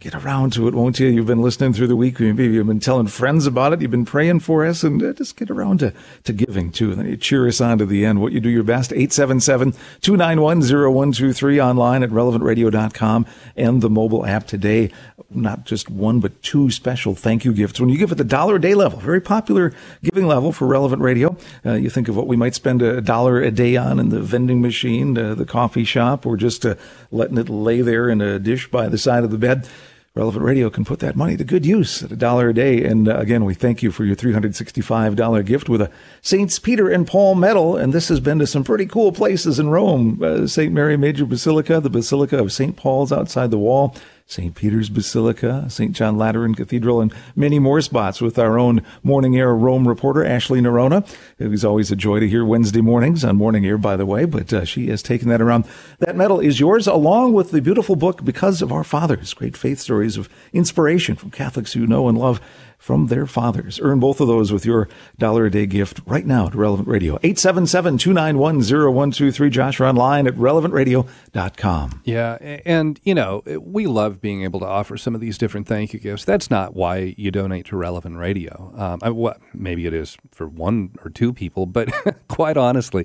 [0.00, 1.08] get around to it, won't you?
[1.08, 2.18] You've been listening through the week.
[2.18, 3.82] Maybe you've been telling friends about it.
[3.82, 5.92] You've been praying for us, and uh, just get around to,
[6.24, 6.90] to giving too.
[6.90, 8.22] And then you cheer us on to the end.
[8.22, 8.92] What you do your best.
[8.92, 14.90] 877 291 0123 online at relevantradio.com and the mobile app today.
[15.28, 17.78] Not just one, but two special thank you gifts.
[17.78, 21.02] When you give at the dollar a day level, very popular giving level for Relevant
[21.02, 24.08] Radio, uh, you think of what we might spend a dollar a day on in
[24.08, 26.74] the vending machine, uh, the coffee shop, or just uh,
[27.12, 29.68] letting it lay there in a dish by the side of the bed.
[30.16, 32.84] Relevant Radio can put that money to good use at a dollar a day.
[32.84, 37.06] And uh, again, we thank you for your $365 gift with a Saints Peter and
[37.06, 37.76] Paul medal.
[37.76, 40.20] And this has been to some pretty cool places in Rome.
[40.20, 40.72] Uh, St.
[40.72, 42.76] Mary Major Basilica, the Basilica of St.
[42.76, 43.94] Paul's outside the wall,
[44.30, 44.54] St.
[44.54, 45.90] Peter's Basilica, St.
[45.90, 50.60] John Lateran Cathedral, and many more spots with our own Morning Air Rome reporter, Ashley
[50.60, 51.04] Noronha.
[51.40, 54.26] It was always a joy to hear Wednesday mornings on Morning Air, by the way,
[54.26, 55.64] but uh, she has taken that around.
[55.98, 59.80] That medal is yours, along with the beautiful book, Because of Our Fathers, great faith
[59.80, 62.40] stories of inspiration from Catholics who know and love
[62.80, 63.78] from their fathers.
[63.80, 64.88] Earn both of those with your
[65.18, 67.18] dollar a day gift right now at Relevant Radio.
[67.18, 69.50] 877-291-0123.
[69.50, 72.00] Josh, online at relevantradio.com.
[72.04, 75.92] Yeah, and you know, we love being able to offer some of these different thank
[75.92, 76.24] you gifts.
[76.24, 78.72] That's not why you donate to Relevant Radio.
[78.76, 81.90] Um, I, what, maybe it is for one or two people, but
[82.28, 83.04] quite honestly,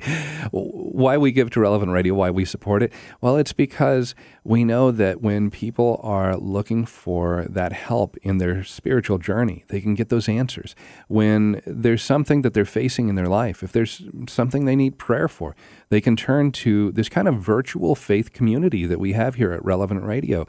[0.52, 4.92] why we give to Relevant Radio, why we support it, well, it's because we know
[4.92, 10.10] that when people are looking for that help in their spiritual journey, they can get
[10.10, 10.76] those answers.
[11.08, 15.28] When there's something that they're facing in their life, if there's something they need prayer
[15.28, 15.56] for,
[15.90, 19.66] they can turn to this kind of virtual faith community that we have here at
[19.66, 20.46] Relevant Radio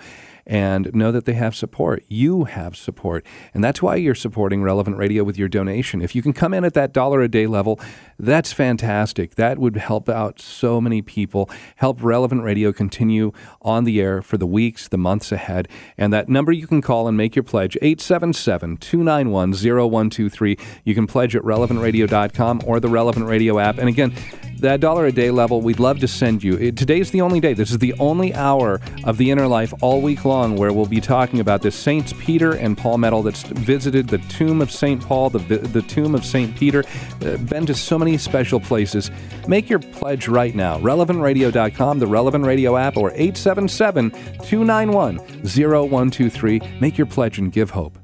[0.47, 2.05] and know that they have support.
[2.09, 3.27] You have support.
[3.53, 6.01] And that's why you're supporting Relevant Radio with your donation.
[6.01, 7.81] If you can come in at that dollar a day level,
[8.19, 9.35] that's fantastic.
[9.35, 14.39] That would help out so many people, help Relevant Radio continue on the air for
[14.39, 15.69] the weeks, the months ahead.
[15.99, 20.57] And that number you can call and make your pledge 877 291 0123.
[20.85, 23.79] You can pledge at relevantradio.com or the Relevant Radio app.
[23.79, 24.15] And again,
[24.61, 26.55] that dollar a day level, we'd love to send you.
[26.55, 27.53] It, today's the only day.
[27.53, 31.01] This is the only hour of the inner life all week long where we'll be
[31.01, 35.01] talking about this Saints Peter and Paul medal that's visited the tomb of St.
[35.01, 36.55] Paul, the, the tomb of St.
[36.57, 36.85] Peter,
[37.25, 39.11] uh, been to so many special places.
[39.49, 40.79] Make your pledge right now.
[40.79, 46.61] RelevantRadio.com, the Relevant Radio app, or 877 291 0123.
[46.81, 47.99] Make your pledge and give hope.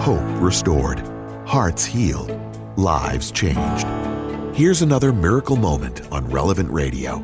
[0.00, 1.00] Hope restored
[1.50, 2.30] hearts healed,
[2.76, 3.86] lives changed.
[4.54, 7.18] Here's another miracle moment on Relevant Radio.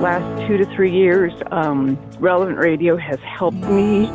[0.00, 4.06] Last two to three years, um, Relevant Radio has helped me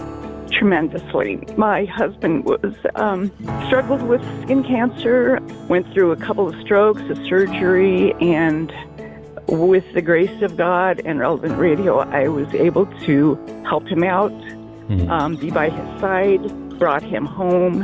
[0.50, 1.44] tremendously.
[1.58, 3.30] My husband was um,
[3.68, 8.72] struggled with skin cancer, went through a couple of strokes, a surgery, and
[9.48, 13.36] with the grace of God and Relevant Radio, I was able to
[13.68, 15.12] help him out, mm-hmm.
[15.12, 17.84] um, be by his side, brought him home,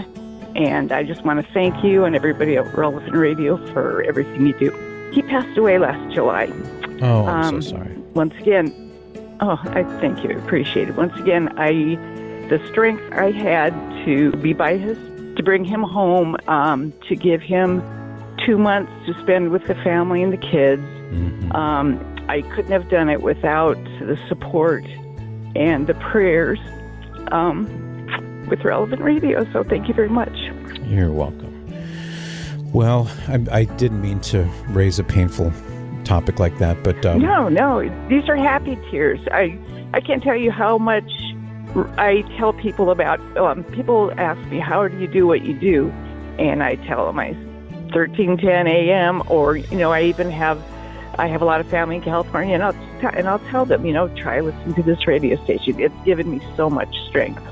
[0.55, 4.53] and I just want to thank you and everybody at Relevant Radio for everything you
[4.57, 5.11] do.
[5.11, 6.49] He passed away last July.
[7.01, 7.95] Oh, I'm um, so sorry.
[8.13, 8.73] Once again,
[9.41, 10.37] oh, I thank you.
[10.37, 10.95] Appreciate it.
[10.95, 11.95] Once again, I
[12.49, 13.71] the strength I had
[14.05, 14.97] to be by his,
[15.35, 17.83] to bring him home, um, to give him
[18.45, 20.81] two months to spend with the family and the kids.
[20.81, 21.51] Mm-hmm.
[21.51, 24.83] Um, I couldn't have done it without the support
[25.55, 26.59] and the prayers.
[27.31, 27.67] Um,
[28.49, 29.45] with Relevant Radio.
[29.53, 30.35] So thank you very much.
[30.85, 31.47] You're welcome.
[32.73, 35.51] Well, I, I didn't mean to raise a painful
[36.09, 39.19] topic like that, but um, no, no, these are happy tears.
[39.31, 39.57] I
[39.93, 41.09] I can't tell you how much
[41.97, 43.19] I tell people about.
[43.37, 45.89] Um, people ask me, "How do you do what you do?"
[46.39, 47.33] And I tell them I
[47.93, 49.21] 1310 a.m.
[49.27, 50.59] or you know I even have
[51.19, 53.85] I have a lot of family in California, and I'll t- and I'll tell them,
[53.85, 55.79] you know, try listening to this radio station.
[55.79, 57.43] It's given me so much strength.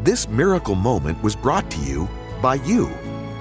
[0.00, 2.08] This miracle moment was brought to you
[2.42, 2.90] by you.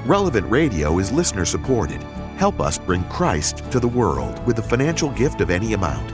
[0.06, 2.06] Relevant Radio is listener supported.
[2.44, 6.12] Help us bring Christ to the world with a financial gift of any amount.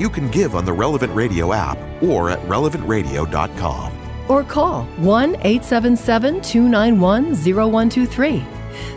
[0.00, 3.92] You can give on the Relevant Radio app or at relevantradio.com.
[4.28, 8.44] Or call 1 877 291 0123.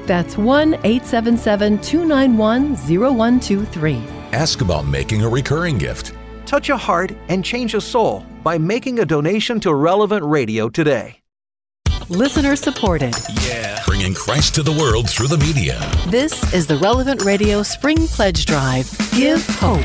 [0.05, 4.03] That's 1 877 291 0123.
[4.33, 6.13] Ask about making a recurring gift.
[6.45, 11.24] Touch a heart and change a soul by making a donation to Relevant Radio today.
[12.09, 13.15] Listener supported.
[13.47, 13.81] Yeah.
[13.87, 15.79] Bringing Christ to the world through the media.
[16.07, 18.95] This is the Relevant Radio Spring Pledge Drive.
[19.11, 19.79] Give hope.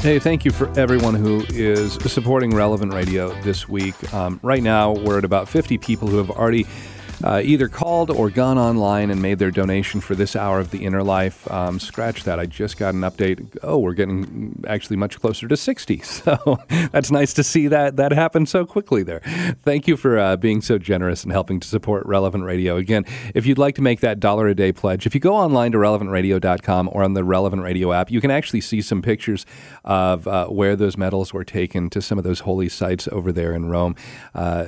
[0.00, 4.14] Hey, thank you for everyone who is supporting Relevant Radio this week.
[4.14, 6.66] Um, right now, we're at about 50 people who have already
[7.24, 10.84] uh, either called or gone online and made their donation for this hour of the
[10.84, 12.38] inner life, um, scratch that.
[12.38, 13.56] I just got an update.
[13.62, 16.02] Oh, we're getting actually much closer to 60.
[16.18, 16.58] So
[16.90, 19.20] that's nice to see that that happen so quickly there.
[19.62, 22.76] Thank you for uh, being so generous and helping to support Relevant Radio.
[22.76, 23.04] Again,
[23.34, 25.78] if you'd like to make that dollar a day pledge, if you go online to
[25.78, 29.46] relevantradio.com or on the Relevant Radio app, you can actually see some pictures
[29.84, 33.52] of uh, where those medals were taken to some of those holy sites over there
[33.52, 33.94] in Rome.
[34.34, 34.66] Uh,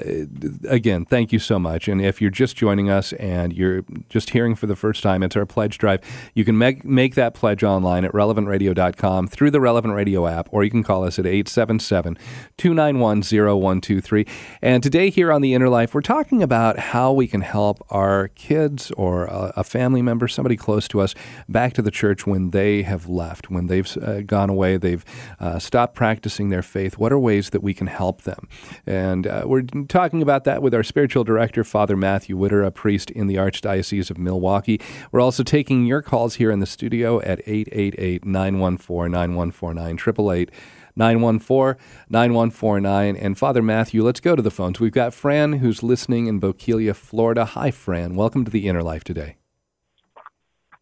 [0.69, 1.89] again, thank you so much.
[1.89, 5.37] And if you're just joining us and you're just hearing for the first time, it's
[5.37, 6.01] our pledge drive.
[6.33, 10.65] You can make, make that pledge online at relevantradio.com through the Relevant Radio app, or
[10.65, 12.17] you can call us at 877
[12.57, 14.27] 291 0123.
[14.63, 18.29] And today, here on The Inner Life, we're talking about how we can help our
[18.29, 21.15] kids or a, a family member, somebody close to us,
[21.47, 25.05] back to the church when they have left, when they've uh, gone away, they've
[25.41, 26.97] uh, stopped practicing their faith.
[26.97, 28.49] What are ways that we can help them?
[28.87, 33.11] And uh, we're talking about that with our spiritual director, Father Matthew Widder, a priest
[33.11, 34.81] in the Archdiocese of Milwaukee.
[35.13, 40.51] We're also taking your calls here in the studio at 888 914 9149, 888
[40.97, 43.17] 914 9149.
[43.17, 44.81] And Father Matthew, let's go to the phones.
[44.81, 47.45] We've got Fran who's listening in Bokeelia, Florida.
[47.45, 48.15] Hi, Fran.
[48.15, 49.37] Welcome to the Inner Life today.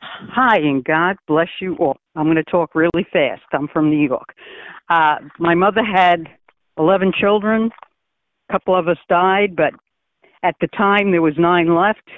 [0.01, 1.97] Hi, and God bless you all.
[2.17, 3.43] I'm going to talk really fast.
[3.53, 4.35] I'm from New York.
[4.89, 6.29] Uh, my mother had
[6.79, 7.71] 11 children.
[8.49, 9.75] A couple of us died, but
[10.43, 12.09] at the time there was nine left,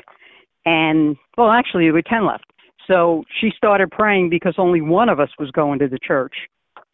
[0.64, 2.44] and well, actually there were 10 left.
[2.86, 6.34] So she started praying because only one of us was going to the church,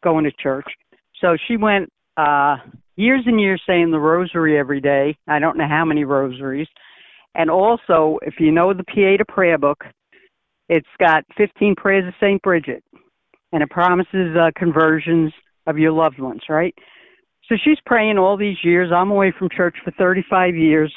[0.04, 0.66] going to church.
[1.20, 2.56] So she went uh,
[2.96, 5.16] years and years saying the rosary every day.
[5.26, 6.68] I don't know how many rosaries.
[7.34, 9.84] And also, if you know the Pieta prayer book,
[10.68, 12.42] it's got 15 prayers of St.
[12.42, 12.82] Bridget,
[13.52, 15.32] and it promises uh, conversions
[15.66, 16.74] of your loved ones, right?
[17.48, 18.90] So she's praying all these years.
[18.92, 20.92] I'm away from church for 35 years.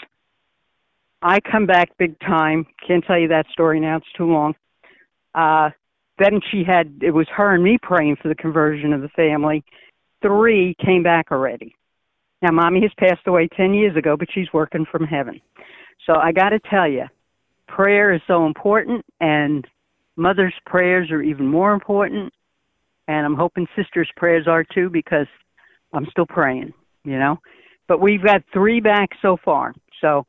[1.22, 2.66] I come back big time.
[2.86, 4.56] Can't tell you that story now, it's too long.
[5.36, 5.70] Uh,
[6.18, 9.64] then she had, it was her and me praying for the conversion of the family.
[10.22, 11.76] Three came back already.
[12.42, 15.42] Now, mommy has passed away 10 years ago, but she's working from heaven.
[16.06, 17.06] So I got to tell you,
[17.68, 19.66] prayer is so important, and
[20.16, 22.34] mother's prayers are even more important.
[23.08, 25.28] And I'm hoping sister's prayers are too, because
[25.94, 27.38] I'm still praying, you know.
[27.88, 29.74] But we've got three back so far.
[30.00, 30.26] So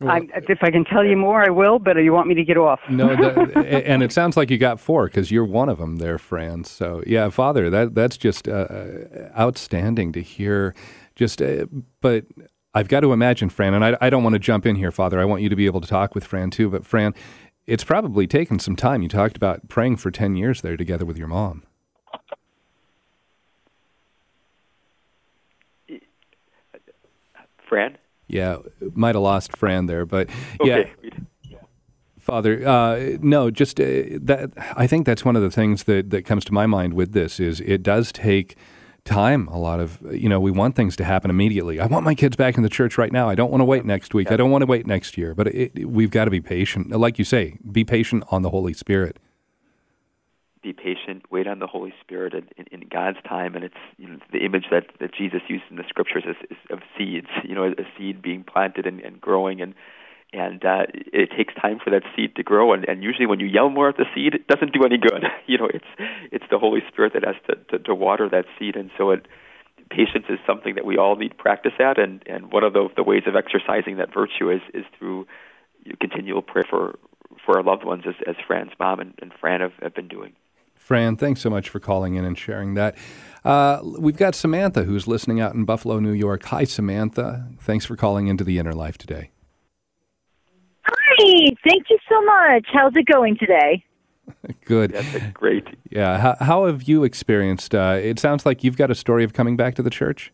[0.00, 1.78] I, if I can tell you more, I will.
[1.78, 2.80] But you want me to get off?
[2.88, 3.10] no,
[3.56, 6.64] and it sounds like you got four because you're one of them, there, Fran.
[6.64, 8.86] So yeah, Father, that that's just uh,
[9.38, 10.74] outstanding to hear.
[11.14, 11.66] Just, uh,
[12.00, 12.24] but
[12.74, 15.20] I've got to imagine, Fran, and I, I don't want to jump in here, Father.
[15.20, 16.70] I want you to be able to talk with Fran too.
[16.70, 17.14] But Fran,
[17.66, 19.02] it's probably taken some time.
[19.02, 21.64] You talked about praying for ten years there together with your mom.
[27.68, 27.96] Fran.
[28.28, 28.58] Yeah,
[28.94, 30.30] might have lost Fran there, but
[30.62, 30.84] yeah.
[32.18, 34.52] Father, uh, no, just uh, that.
[34.76, 37.40] I think that's one of the things that, that comes to my mind with this
[37.40, 38.56] is it does take
[39.04, 39.48] time.
[39.48, 41.80] A lot of you know we want things to happen immediately.
[41.80, 43.28] I want my kids back in the church right now.
[43.28, 44.30] I don't want to wait next week.
[44.30, 45.34] I don't want to wait next year.
[45.34, 48.72] But it, we've got to be patient, like you say, be patient on the Holy
[48.72, 49.18] Spirit
[50.62, 53.54] be patient, wait on the Holy Spirit in, in, in God's time.
[53.54, 56.56] And it's you know, the image that, that Jesus used in the scriptures is, is
[56.70, 59.60] of seeds, you know, a seed being planted and, and growing.
[59.60, 59.74] And,
[60.32, 62.72] and uh, it takes time for that seed to grow.
[62.72, 65.24] And, and usually when you yell more at the seed, it doesn't do any good.
[65.46, 65.84] you know, it's,
[66.30, 68.76] it's the Holy Spirit that has to, to, to water that seed.
[68.76, 69.26] And so it,
[69.90, 71.98] patience is something that we all need practice at.
[71.98, 75.26] And, and one of the, the ways of exercising that virtue is, is through
[76.00, 76.98] continual prayer for,
[77.44, 80.32] for our loved ones, as, as Fran's mom and, and Fran have, have been doing.
[80.92, 82.98] Fran, thanks so much for calling in and sharing that.
[83.46, 86.44] Uh, we've got Samantha who's listening out in Buffalo, New York.
[86.44, 87.48] Hi, Samantha.
[87.60, 89.30] Thanks for calling into the Inner Life today.
[90.82, 92.66] Hi, thank you so much.
[92.70, 93.82] How's it going today?
[94.66, 94.92] Good.
[94.92, 95.66] That's great.
[95.90, 96.18] Yeah.
[96.18, 97.74] How, how have you experienced?
[97.74, 100.30] Uh, it sounds like you've got a story of coming back to the church.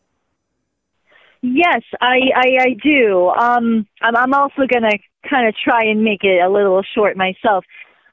[1.40, 3.28] Yes, I I, I do.
[3.28, 4.98] Um, I'm, I'm also going to
[5.30, 7.64] kind of try and make it a little short myself.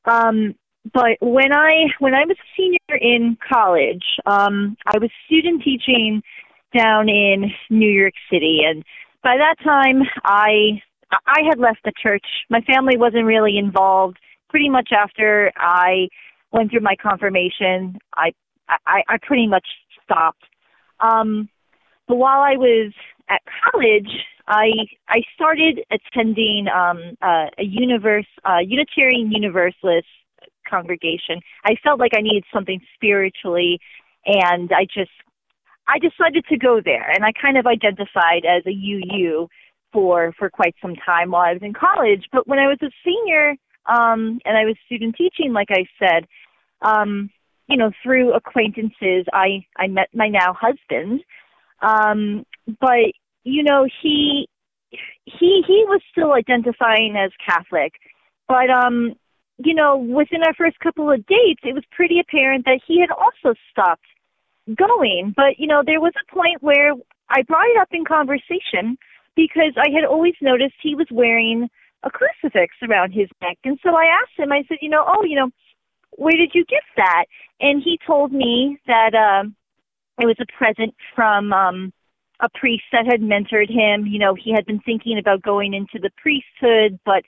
[0.06, 0.54] Um,
[0.94, 6.22] but when I when I was a senior in college, um, I was student teaching
[6.78, 8.84] down in New York City, and
[9.24, 12.26] by that time, I I had left the church.
[12.50, 14.18] My family wasn't really involved.
[14.50, 16.08] Pretty much after I
[16.52, 18.34] went through my confirmation, I
[18.70, 19.68] I, I pretty much
[20.04, 20.44] stopped.
[21.00, 21.50] Um,
[22.08, 22.94] but while I was
[23.30, 24.10] at college,
[24.48, 24.70] I
[25.10, 30.08] I started attending um, uh, a universe uh, Unitarian Universalist
[30.70, 31.42] congregation.
[31.64, 33.80] I felt like I needed something spiritually,
[34.26, 35.12] and I just
[35.88, 39.48] I decided to go there, and I kind of identified as a UU
[39.94, 42.26] for for quite some time while I was in college.
[42.32, 43.56] But when I was a senior
[43.86, 46.26] um, and I was student teaching, like I said,
[46.82, 47.30] um,
[47.68, 51.22] you know, through acquaintances, I I met my now husband.
[51.82, 52.46] Um,
[52.80, 53.14] but
[53.44, 54.48] you know, he
[54.92, 57.94] he he was still identifying as Catholic,
[58.48, 59.16] but um,
[59.58, 63.10] you know, within our first couple of dates, it was pretty apparent that he had
[63.12, 64.06] also stopped
[64.76, 65.34] going.
[65.36, 66.94] But you know, there was a point where
[67.30, 68.98] I brought it up in conversation
[69.36, 71.70] because I had always noticed he was wearing
[72.04, 74.52] a crucifix around his neck, and so I asked him.
[74.52, 75.50] I said, you know, oh, you know
[76.18, 77.26] where did you get that?
[77.60, 79.56] And he told me that um,
[80.20, 81.94] it was a present from um,
[82.40, 84.06] a priest that had mentored him.
[84.06, 87.24] You know, he had been thinking about going into the priesthood, but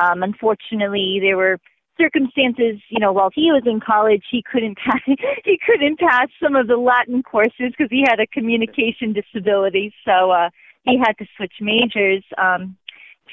[0.00, 1.58] um, unfortunately, there were
[1.98, 2.80] circumstances.
[2.88, 5.00] You know, while he was in college, he couldn't pass.
[5.44, 9.94] he couldn't pass some of the Latin courses because he had a communication disability.
[10.04, 10.50] So uh,
[10.84, 12.76] he had to switch majors um,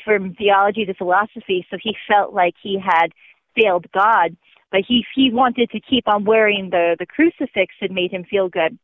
[0.05, 1.66] from theology to philosophy.
[1.70, 3.11] So he felt like he had
[3.55, 4.36] failed God
[4.74, 8.49] but he he wanted to keep on wearing the the crucifix it made him feel
[8.49, 8.78] good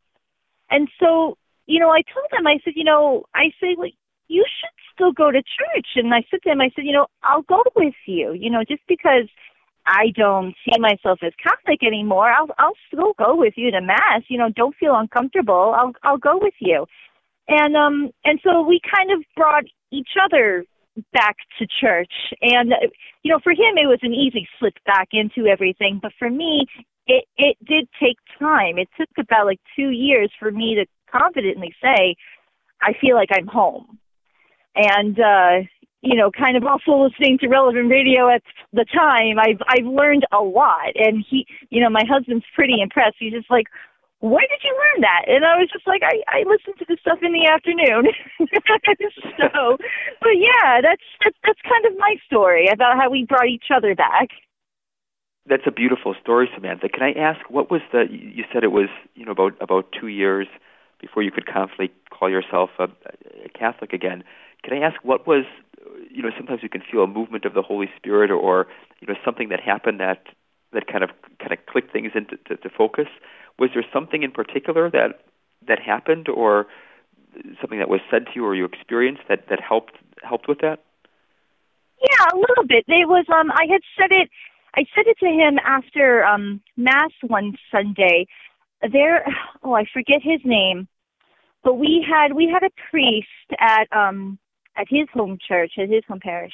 [0.69, 3.89] and so you know i told him i said you know i say well
[4.29, 7.07] you should still go to church and i said to him i said you know
[7.23, 9.27] i'll go with you you know just because
[9.85, 14.21] i don't see myself as catholic anymore i'll i'll still go with you to mass
[14.29, 16.85] you know don't feel uncomfortable i'll i'll go with you
[17.47, 20.63] and um and so we kind of brought each other
[21.13, 22.11] back to church.
[22.41, 22.73] And,
[23.23, 25.99] you know, for him, it was an easy slip back into everything.
[26.01, 26.65] But for me,
[27.07, 28.77] it, it did take time.
[28.77, 32.15] It took about like two years for me to confidently say,
[32.81, 33.98] I feel like I'm home.
[34.75, 35.67] And, uh,
[36.01, 38.41] you know, kind of also listening to relevant radio at
[38.71, 40.95] the time, I've I've learned a lot.
[40.95, 43.17] And he, you know, my husband's pretty impressed.
[43.19, 43.67] He's just like,
[44.19, 45.23] where did you learn that?
[45.27, 48.11] And I was just like, I, I listened to this stuff in the afternoon.
[49.39, 49.77] so,
[50.19, 53.95] but yeah, that's, that's, that's kind of my story about how we brought each other
[53.95, 54.29] back.
[55.45, 56.89] That's a beautiful story, Samantha.
[56.89, 60.07] Can I ask, what was the, you said it was, you know, about, about two
[60.07, 60.47] years
[60.99, 62.83] before you could confidently call yourself a,
[63.45, 64.23] a Catholic again.
[64.63, 65.45] Can I ask what was,
[66.11, 68.67] you know, sometimes you can feel a movement of the Holy Spirit or,
[68.99, 70.23] you know, something that happened that,
[70.73, 73.07] that kind of, kind of clicked things into to, to focus
[73.59, 75.19] was there something in particular that
[75.67, 76.65] that happened, or
[77.59, 79.93] something that was said to you or you experienced that that helped
[80.23, 80.79] helped with that?
[82.01, 82.85] Yeah, a little bit.
[82.87, 84.29] It was um I had said it
[84.75, 88.25] I said it to him after um mass one Sunday.
[88.91, 89.25] There
[89.63, 90.87] oh, I forget his name.
[91.63, 93.27] But we had we had a priest
[93.59, 94.39] at um
[94.77, 96.53] at his home church, at his home parish.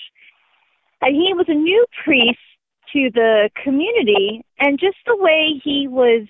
[1.01, 2.39] And he was a new priest
[2.93, 6.27] to the community and just the way he was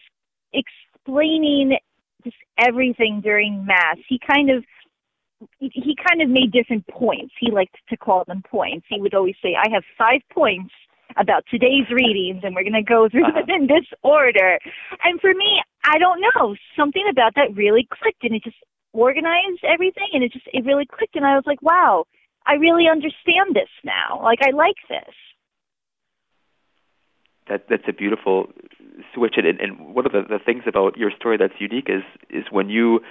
[0.53, 1.77] explaining
[2.23, 3.97] just everything during mass.
[4.07, 4.63] He kind of
[5.59, 7.33] he kind of made different points.
[7.39, 8.85] He liked to call them points.
[8.89, 10.73] He would always say, "I have five points
[11.17, 14.57] about today's readings, and we're going to go through them in this order."
[15.03, 18.57] And for me, I don't know, something about that really clicked, and it just
[18.93, 22.05] organized everything, and it just it really clicked, and I was like, "Wow,
[22.45, 24.21] I really understand this now.
[24.23, 25.13] Like I like this."
[27.47, 28.49] That that's a beautiful
[29.13, 29.35] switch.
[29.37, 32.69] And, and one of the, the things about your story that's unique is is when
[32.69, 33.01] you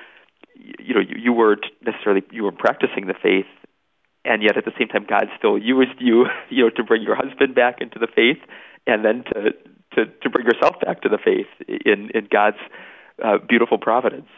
[0.57, 3.47] you know you, you weren't necessarily you were practicing the faith,
[4.25, 7.15] and yet at the same time God still used you you know to bring your
[7.15, 8.43] husband back into the faith,
[8.87, 9.53] and then to
[9.95, 12.59] to to bring yourself back to the faith in in God's
[13.25, 14.29] uh, beautiful providence.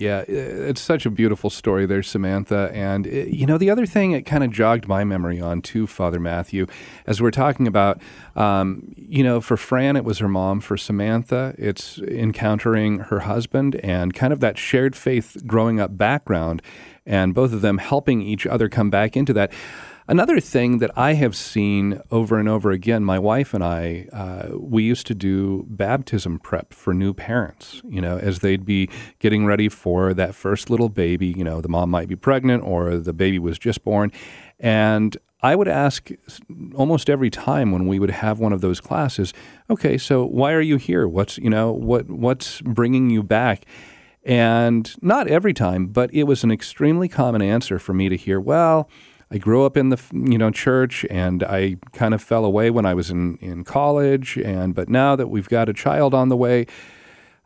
[0.00, 2.70] Yeah, it's such a beautiful story there, Samantha.
[2.72, 5.88] And, uh, you know, the other thing it kind of jogged my memory on, too,
[5.88, 6.68] Father Matthew,
[7.04, 8.00] as we're talking about,
[8.36, 10.60] um, you know, for Fran, it was her mom.
[10.60, 16.62] For Samantha, it's encountering her husband and kind of that shared faith growing up background,
[17.04, 19.52] and both of them helping each other come back into that.
[20.10, 24.56] Another thing that I have seen over and over again, my wife and I, uh,
[24.56, 28.88] we used to do baptism prep for new parents, you know, as they'd be
[29.18, 31.26] getting ready for that first little baby.
[31.26, 34.10] You know, the mom might be pregnant or the baby was just born.
[34.58, 36.08] And I would ask
[36.74, 39.34] almost every time when we would have one of those classes,
[39.68, 41.06] okay, so why are you here?
[41.06, 43.66] What's, you know, what, what's bringing you back?
[44.24, 48.40] And not every time, but it was an extremely common answer for me to hear,
[48.40, 48.88] well,
[49.30, 52.86] I grew up in the you know church, and I kind of fell away when
[52.86, 54.38] I was in in college.
[54.38, 56.66] And but now that we've got a child on the way,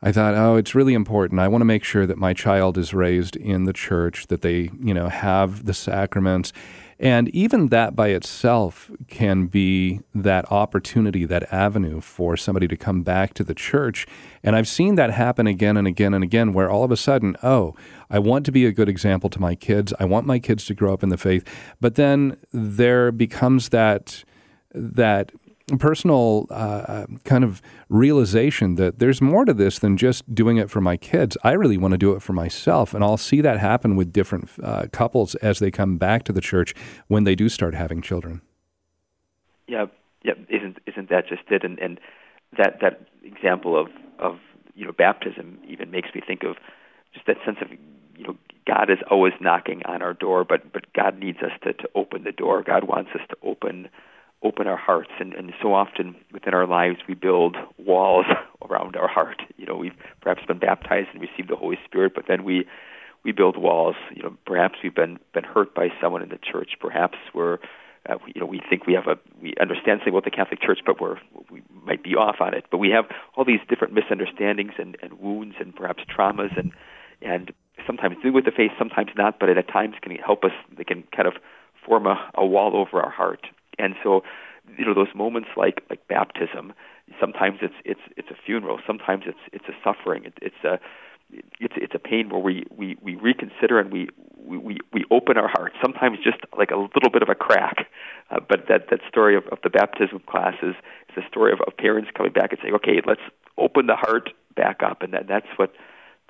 [0.02, 1.40] I thought, oh, it's really important.
[1.40, 4.70] I want to make sure that my child is raised in the church, that they,
[4.80, 6.52] you know, have the sacraments.
[6.98, 13.02] And even that by itself can be that opportunity, that avenue for somebody to come
[13.02, 14.06] back to the church.
[14.42, 17.36] And I've seen that happen again and again and again, where all of a sudden,
[17.42, 17.74] oh,
[18.10, 19.92] I want to be a good example to my kids.
[19.98, 21.48] I want my kids to grow up in the faith.
[21.80, 24.24] But then there becomes that
[24.74, 25.32] that
[25.78, 30.70] personal uh, uh, kind of realization that there's more to this than just doing it
[30.70, 31.36] for my kids.
[31.42, 34.50] I really want to do it for myself, and I'll see that happen with different
[34.62, 36.74] uh, couples as they come back to the church
[37.08, 38.42] when they do start having children.
[39.66, 39.86] Yeah,
[40.22, 40.34] yeah.
[40.48, 41.64] Isn't isn't that just it?
[41.64, 42.00] And and
[42.58, 43.88] that that example of
[44.18, 44.38] of
[44.74, 46.56] you know baptism even makes me think of
[47.14, 47.70] just that sense of
[48.16, 48.36] you know
[48.66, 52.24] God is always knocking on our door, but but God needs us to to open
[52.24, 52.62] the door.
[52.62, 53.88] God wants us to open
[54.42, 55.10] open our hearts.
[55.18, 58.26] And, and so often within our lives we build walls
[58.70, 59.42] around our heart.
[59.56, 62.66] You know we've perhaps been baptized and received the holy spirit but then we
[63.24, 63.96] we build walls.
[64.14, 66.72] You know perhaps we've been been hurt by someone in the church.
[66.80, 67.58] Perhaps we're
[68.08, 70.80] uh, you know we think we have a we understand something about the catholic church
[70.84, 71.16] but we're
[71.50, 72.64] we might be off on it.
[72.70, 76.72] But we have all these different misunderstandings and and wounds and perhaps traumas and
[77.20, 77.52] and
[77.86, 81.02] sometimes do with the faith sometimes not but at times can help us they can
[81.14, 81.34] kind of
[81.86, 83.46] form a, a wall over our heart
[83.78, 84.22] and so,
[84.78, 86.72] you know, those moments like like baptism,
[87.20, 90.78] sometimes it's it's it's a funeral, sometimes it's it's a suffering, it, it's a
[91.60, 95.48] it's it's a pain where we we we reconsider and we we we open our
[95.48, 95.76] hearts.
[95.82, 97.88] Sometimes just like a little bit of a crack,
[98.30, 100.74] uh, but that that story of, of the baptism classes
[101.08, 103.22] is a story of, of parents coming back and saying, okay, let's
[103.58, 105.72] open the heart back up, and that that's what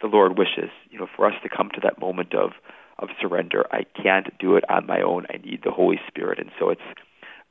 [0.00, 2.52] the Lord wishes, you know, for us to come to that moment of
[2.98, 3.64] of surrender.
[3.72, 5.26] I can't do it on my own.
[5.30, 6.82] I need the Holy Spirit, and so it's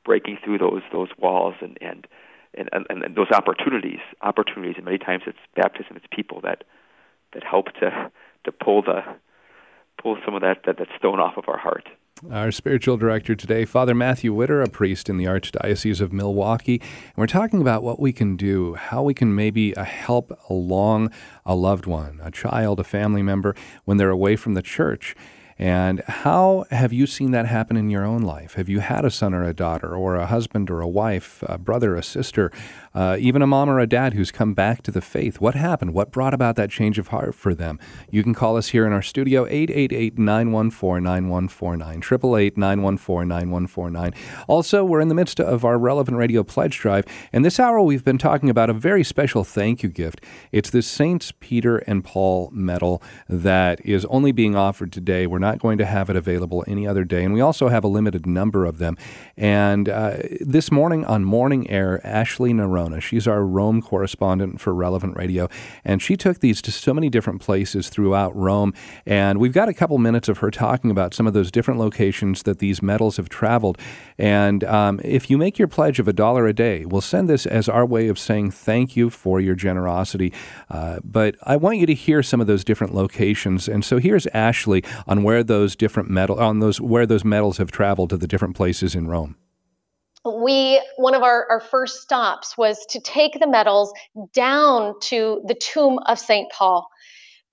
[0.04, 2.06] breaking through those those walls and and
[2.54, 6.64] and, and, and those opportunities opportunities and many times it's baptism it's people that
[7.32, 8.10] that help to
[8.44, 9.02] to pull the
[10.02, 11.88] pull some of that, that, that stone off of our heart.
[12.30, 16.80] Our spiritual director today, Father Matthew Widder, a priest in the Archdiocese of Milwaukee.
[16.80, 21.10] And we're talking about what we can do, how we can maybe uh, help along
[21.44, 25.16] a loved one, a child, a family member, when they're away from the church.
[25.62, 28.54] And how have you seen that happen in your own life?
[28.54, 31.56] Have you had a son or a daughter, or a husband or a wife, a
[31.56, 32.50] brother, a sister,
[32.94, 35.40] uh, even a mom or a dad who's come back to the faith?
[35.40, 35.94] What happened?
[35.94, 37.78] What brought about that change of heart for them?
[38.10, 44.14] You can call us here in our studio, 888 914 9149, 888 914 9149.
[44.46, 48.04] Also, we're in the midst of our Relevant Radio Pledge Drive, and this hour we've
[48.04, 50.20] been talking about a very special thank you gift.
[50.50, 55.26] It's the Saints Peter and Paul medal that is only being offered today.
[55.26, 57.88] We're not going to have it available any other day, and we also have a
[57.88, 58.96] limited number of them.
[59.36, 65.16] And uh, this morning on Morning Air, Ashley Noronha She's our Rome correspondent for Relevant
[65.16, 65.48] Radio,
[65.84, 68.74] and she took these to so many different places throughout Rome.
[69.06, 72.42] And we've got a couple minutes of her talking about some of those different locations
[72.44, 73.78] that these medals have traveled.
[74.18, 77.46] And um, if you make your pledge of a dollar a day, we'll send this
[77.46, 80.32] as our way of saying thank you for your generosity.
[80.70, 83.68] Uh, but I want you to hear some of those different locations.
[83.68, 87.70] And so here's Ashley on where those different medal on those where those medals have
[87.70, 89.36] traveled to the different places in Rome
[90.24, 93.92] we one of our, our first stops was to take the medals
[94.32, 96.88] down to the tomb of st paul.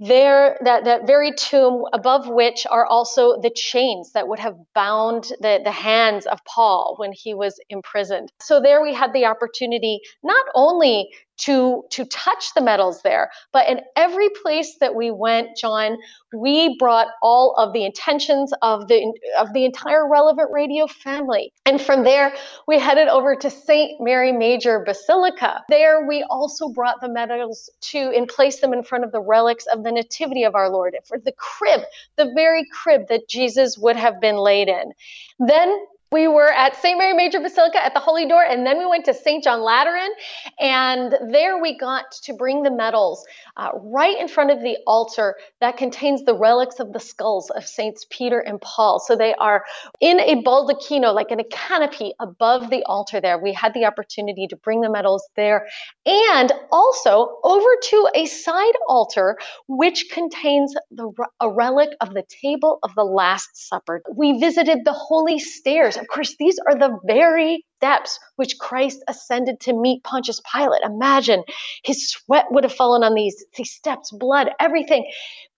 [0.02, 5.26] There that, that very tomb above which are also the chains that would have bound
[5.42, 8.32] the, the hands of paul when he was imprisoned.
[8.40, 11.10] So there we had the opportunity not only
[11.40, 13.32] to to touch the medals there.
[13.52, 15.98] But in every place that we went john
[16.34, 21.52] we brought all of the intentions of the of the entire relevant radio family.
[21.66, 22.34] And from there
[22.68, 25.64] we headed over to st mary major basilica.
[25.70, 29.66] There we also brought the medals to and placed them in front of the relics
[29.68, 31.82] of the nativity of our lord for the crib
[32.18, 34.92] the very crib that jesus would have been laid in.
[35.40, 35.78] Then
[36.12, 36.98] we were at St.
[36.98, 39.44] Mary Major Basilica at the Holy Door, and then we went to St.
[39.44, 40.10] John Lateran,
[40.60, 43.24] and there we got to bring the medals
[43.58, 47.68] uh, right in front of the altar that contains the relics of the skulls of
[47.68, 49.00] Saints Peter and Paul.
[49.00, 49.64] So they are
[50.02, 53.38] in a baldacchino, like in a canopy above the altar there.
[53.38, 55.68] We had the opportunity to bring the medals there,
[56.08, 59.38] and also over to a side altar,
[59.68, 64.02] which contains the, a relic of the table of the Last Supper.
[64.12, 69.60] We visited the holy stairs of course, these are the very steps which Christ ascended
[69.62, 70.82] to meet Pontius Pilate.
[70.84, 71.44] Imagine
[71.84, 75.10] his sweat would have fallen on these, these steps, blood, everything.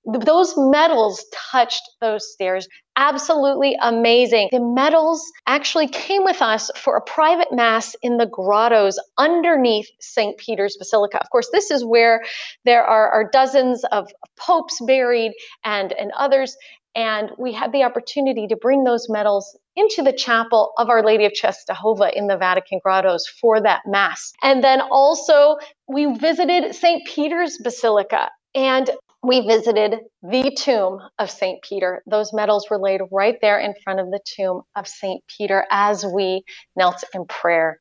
[0.06, 2.68] Those medals touched those stairs
[2.98, 4.50] absolutely amazing.
[4.52, 10.38] The medals actually came with us for a private mass in the grottos underneath St.
[10.38, 11.20] Peter's Basilica.
[11.20, 12.24] Of course, this is where
[12.66, 15.34] there are, are dozens of popes buried
[15.64, 16.56] and, and others.
[16.96, 21.26] And we had the opportunity to bring those medals into the chapel of Our Lady
[21.26, 24.34] of Czestochowa in the Vatican grottos for that Mass.
[24.44, 27.06] And then also, we visited St.
[27.08, 28.30] Peter's Basilica.
[28.54, 28.90] And
[29.24, 31.62] we visited the tomb of St.
[31.62, 32.02] Peter.
[32.08, 35.24] Those medals were laid right there in front of the tomb of St.
[35.38, 36.44] Peter as we
[36.76, 37.80] knelt in prayer.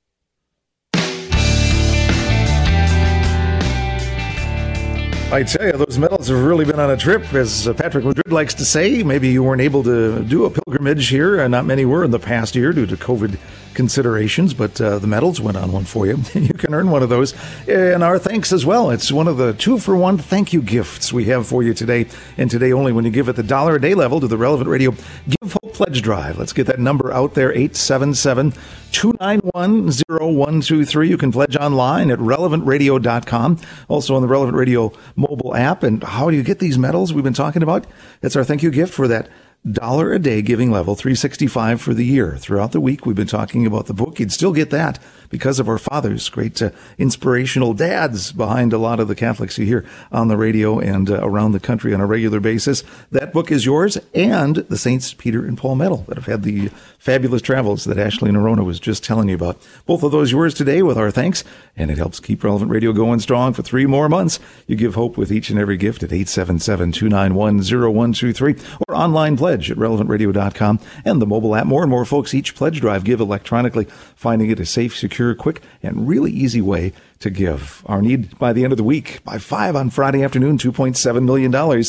[5.33, 8.53] I tell you, those medals have really been on a trip, as Patrick Madrid likes
[8.55, 9.05] to say.
[9.05, 12.19] Maybe you weren't able to do a pilgrimage here, and not many were in the
[12.19, 13.39] past year due to COVID
[13.75, 16.19] considerations, but uh, the medals went on one for you.
[16.35, 17.35] you can earn one of those.
[17.69, 18.91] And our thanks as well.
[18.91, 22.07] It's one of the two for one thank you gifts we have for you today.
[22.37, 24.69] And today only when you give at the dollar a day level to the relevant
[24.69, 26.37] radio Give Pledge Drive.
[26.37, 28.53] Let's get that number out there 877
[28.93, 31.09] 291 0123.
[31.09, 33.59] You can pledge online at relevantradio.com,
[33.89, 35.83] also on the Relevant Radio mobile app.
[35.83, 37.87] And how do you get these medals we've been talking about?
[38.21, 39.31] It's our thank you gift for that
[39.73, 43.67] dollar a day giving level 365 for the year throughout the week we've been talking
[43.67, 44.99] about the book you'd still get that
[45.31, 49.65] because of our fathers, great uh, inspirational dads behind a lot of the Catholics you
[49.65, 52.85] hear on the radio and uh, around the country on a regular basis.
[53.11, 56.69] That book is yours and the Saints Peter and Paul medal that have had the
[56.99, 59.57] fabulous travels that Ashley Noronha was just telling you about.
[59.87, 61.45] Both of those yours today with our thanks,
[61.77, 64.41] and it helps keep Relevant Radio going strong for three more months.
[64.67, 70.81] You give hope with each and every gift at 877-291-0123 or online pledge at relevantradio.com
[71.05, 71.67] and the mobile app.
[71.67, 75.35] More and more folks each pledge drive give electronically, finding it a safe, secure, secure,
[75.35, 77.83] quick, and really easy way to give.
[77.85, 81.85] Our need by the end of the week, by 5 on Friday afternoon, $2.7 million.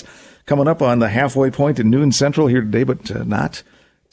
[0.45, 3.63] Coming up on the halfway point in noon central here today, but uh, not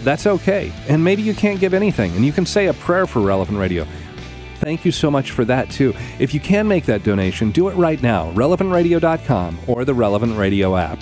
[0.05, 0.72] that's okay.
[0.89, 3.87] And maybe you can't give anything, and you can say a prayer for Relevant Radio.
[4.57, 5.93] Thank you so much for that, too.
[6.18, 10.76] If you can make that donation, do it right now, relevantradio.com or the Relevant Radio
[10.76, 11.01] app.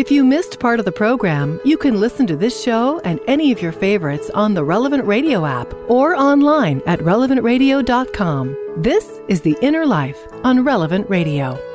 [0.00, 3.52] If you missed part of the program, you can listen to this show and any
[3.52, 8.56] of your favorites on the Relevant Radio app or online at relevantradio.com.
[8.78, 11.69] This is The Inner Life on Relevant Radio.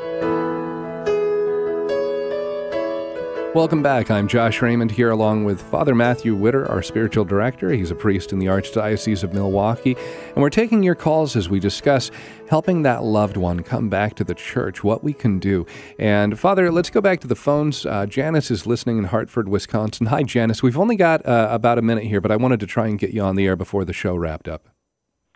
[3.55, 4.11] Welcome back.
[4.11, 7.69] I'm Josh Raymond here along with Father Matthew Widder, our spiritual director.
[7.69, 9.95] He's a priest in the Archdiocese of Milwaukee.
[10.33, 12.11] And we're taking your calls as we discuss
[12.49, 15.65] helping that loved one come back to the church, what we can do.
[15.97, 17.85] And Father, let's go back to the phones.
[17.85, 20.07] Uh, Janice is listening in Hartford, Wisconsin.
[20.07, 20.61] Hi, Janice.
[20.61, 23.11] We've only got uh, about a minute here, but I wanted to try and get
[23.11, 24.67] you on the air before the show wrapped up.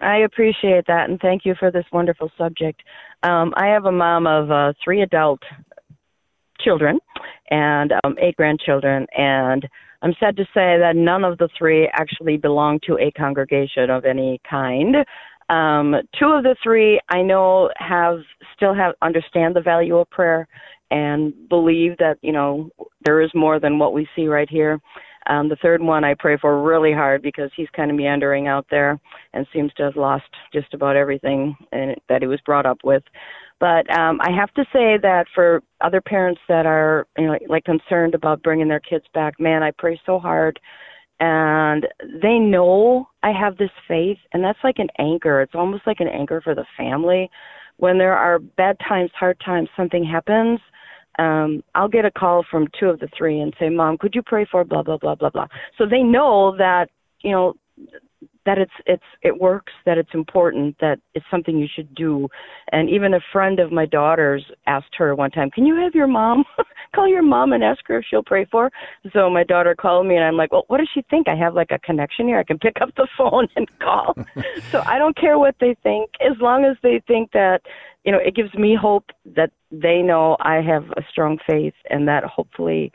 [0.02, 2.84] I appreciate that, and thank you for this wonderful subject.
[3.24, 5.40] Um, I have a mom of uh, three adult
[6.60, 7.00] children
[7.50, 9.68] and um, eight grandchildren, and
[10.02, 14.06] I'm sad to say that none of the three actually belong to a congregation of
[14.06, 14.96] any kind.
[15.50, 18.20] Um, two of the three I know have
[18.56, 20.48] still have understand the value of prayer
[20.92, 22.70] and believe that you know
[23.04, 24.80] there is more than what we see right here.
[25.28, 28.66] Um, the third one I pray for really hard because he's kind of meandering out
[28.72, 29.00] there
[29.34, 33.04] and seems to have lost just about everything in, that he was brought up with.
[33.60, 37.66] But um, I have to say that for other parents that are you know like
[37.66, 40.60] concerned about bringing their kids back, man, I pray so hard
[41.20, 41.88] and
[42.22, 45.42] they know I have this faith, and that's like an anchor.
[45.42, 47.30] It's almost like an anchor for the family.
[47.78, 50.60] When there are bad times, hard times, something happens,
[51.18, 54.22] um, I'll get a call from two of the three and say, "Mom, could you
[54.22, 55.48] pray for blah blah blah blah blah."
[55.78, 56.90] So they know that
[57.22, 57.56] you know
[58.46, 62.28] that it's it's it works, that it's important, that it's something you should do.
[62.72, 66.08] And even a friend of my daughter's asked her one time, "Can you have your
[66.08, 66.44] mom
[66.96, 68.72] call your mom and ask her if she'll pray for?"
[69.14, 71.28] So my daughter called me, and I'm like, "Well, what does she think?
[71.28, 72.40] I have like a connection here.
[72.40, 74.16] I can pick up the phone and call."
[74.72, 77.62] so I don't care what they think, as long as they think that
[78.06, 82.08] you know it gives me hope that they know I have a strong faith, and
[82.08, 82.92] that hopefully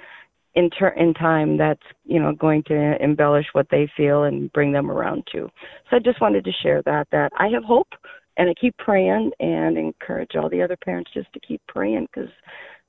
[0.55, 4.73] in ter- in time that's you know going to embellish what they feel and bring
[4.73, 5.49] them around too.
[5.91, 7.89] So I just wanted to share that that I have hope
[8.37, 12.31] and I keep praying and encourage all the other parents just to keep praying because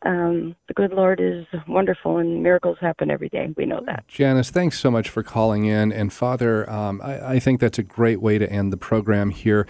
[0.05, 3.49] um, the good Lord is wonderful and miracles happen every day.
[3.55, 4.07] We know that.
[4.07, 5.91] Janice, thanks so much for calling in.
[5.91, 9.67] And Father, um, I, I think that's a great way to end the program here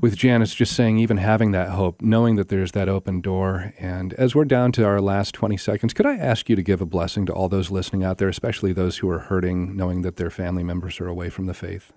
[0.00, 3.72] with Janice just saying, even having that hope, knowing that there's that open door.
[3.78, 6.80] And as we're down to our last 20 seconds, could I ask you to give
[6.80, 10.16] a blessing to all those listening out there, especially those who are hurting, knowing that
[10.16, 11.92] their family members are away from the faith?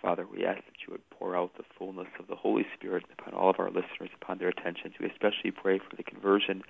[0.00, 3.34] Father, we ask that you would pour out the fullness of the Holy Spirit upon
[3.34, 4.94] all of our listeners, upon their attentions.
[5.00, 6.62] We especially pray for the conversion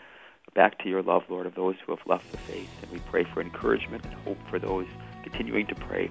[0.54, 2.70] back to your love, Lord, of those who have left the faith.
[2.82, 4.86] And we pray for encouragement and hope for those
[5.22, 6.10] continuing to pray.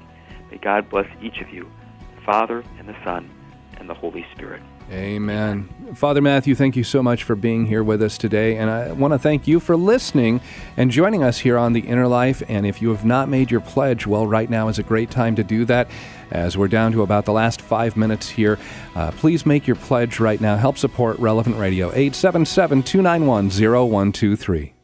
[0.51, 1.69] May God bless each of you,
[2.15, 3.29] the Father and the Son
[3.77, 4.61] and the Holy Spirit.
[4.91, 5.67] Amen.
[5.95, 8.57] Father Matthew, thank you so much for being here with us today.
[8.57, 10.41] And I want to thank you for listening
[10.77, 12.43] and joining us here on The Inner Life.
[12.47, 15.35] And if you have not made your pledge, well, right now is a great time
[15.37, 15.89] to do that.
[16.29, 18.59] As we're down to about the last five minutes here,
[18.95, 20.55] uh, please make your pledge right now.
[20.55, 24.75] Help support Relevant Radio, 877 291 0123.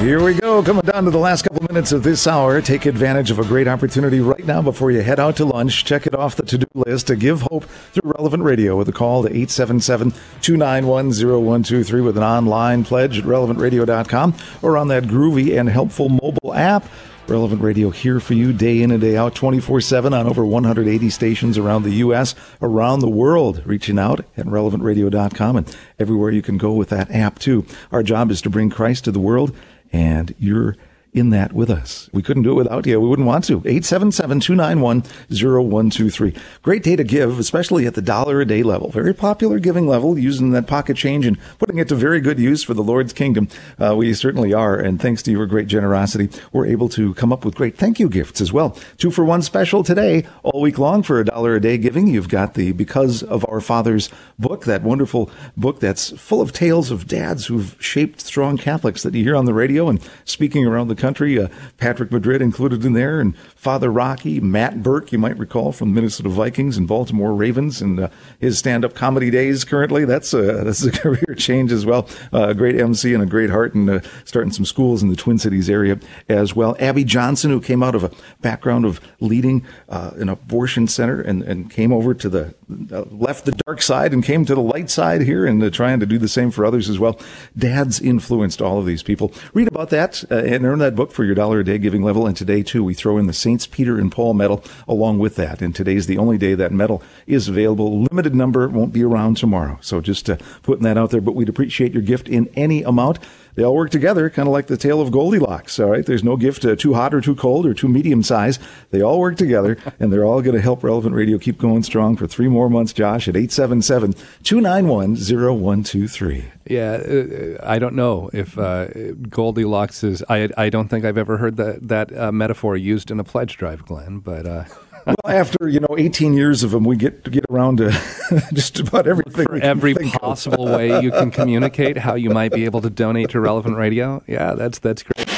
[0.00, 2.62] Here we go, coming down to the last couple minutes of this hour.
[2.62, 5.84] Take advantage of a great opportunity right now before you head out to lunch.
[5.84, 8.92] Check it off the to do list to give hope through Relevant Radio with a
[8.92, 15.60] call to 877 291 0123 with an online pledge at relevantradio.com or on that groovy
[15.60, 16.88] and helpful mobile app.
[17.28, 21.10] Relevant Radio here for you day in and day out, 24 7 on over 180
[21.10, 26.56] stations around the U.S., around the world, reaching out at relevantradio.com and everywhere you can
[26.56, 27.66] go with that app, too.
[27.92, 29.54] Our job is to bring Christ to the world
[29.92, 30.76] and you're
[31.16, 32.10] in that with us.
[32.12, 33.00] We couldn't do it without you.
[33.00, 33.62] We wouldn't want to.
[33.62, 36.38] 877-291-0123.
[36.62, 38.90] Great day to give, especially at the dollar a day level.
[38.90, 42.62] Very popular giving level, using that pocket change and putting it to very good use
[42.62, 43.48] for the Lord's kingdom.
[43.78, 44.76] Uh, we certainly are.
[44.76, 48.10] And thanks to your great generosity, we're able to come up with great thank you
[48.10, 48.76] gifts as well.
[48.98, 52.08] Two for one special today, all week long for a dollar a day giving.
[52.08, 56.90] You've got the Because of Our Fathers book, that wonderful book that's full of tales
[56.90, 60.88] of dads who've shaped strong Catholics that you hear on the radio and speaking around
[60.88, 61.38] the country country.
[61.38, 61.46] Uh,
[61.76, 65.94] Patrick Madrid included in there, and Father Rocky, Matt Birk, you might recall from the
[65.94, 68.08] Minnesota Vikings and Baltimore Ravens, and uh,
[68.40, 69.62] his stand-up comedy days.
[69.62, 72.08] Currently, that's a that's a career change as well.
[72.32, 75.14] Uh, a great MC and a great heart, and uh, starting some schools in the
[75.14, 76.76] Twin Cities area as well.
[76.80, 81.40] Abby Johnson, who came out of a background of leading uh, an abortion center and
[81.44, 84.90] and came over to the Uh, left the dark side and came to the light
[84.90, 87.16] side here, and uh, trying to do the same for others as well.
[87.56, 89.32] Dads influenced all of these people.
[89.54, 92.26] Read about that uh, and earn that book for your dollar a day giving level.
[92.26, 95.62] And today, too, we throw in the Saints Peter and Paul medal along with that.
[95.62, 98.02] And today's the only day that medal is available.
[98.10, 99.78] Limited number won't be around tomorrow.
[99.80, 101.20] So just uh, putting that out there.
[101.20, 103.20] But we'd appreciate your gift in any amount
[103.56, 105.80] they all work together, kind of like the tale of Goldilocks.
[105.80, 108.58] All right, there's no gift uh, too hot or too cold or too medium size.
[108.90, 112.16] They all work together, and they're all going to help Relevant Radio keep going strong
[112.16, 112.92] for three more months.
[112.92, 116.44] Josh at 877 291 0123.
[116.68, 118.88] Yeah, uh, I don't know if uh,
[119.28, 120.22] Goldilocks is.
[120.28, 123.56] I I don't think I've ever heard that that uh, metaphor used in a pledge
[123.56, 124.18] drive, Glenn.
[124.18, 124.64] But uh,
[125.06, 127.90] well, after you know 18 years of them, we get to get around to
[128.52, 129.46] just about everything.
[129.46, 133.40] For every possible way you can communicate how you might be able to donate to
[133.40, 134.22] Relevant Radio.
[134.26, 135.28] Yeah, that's that's great.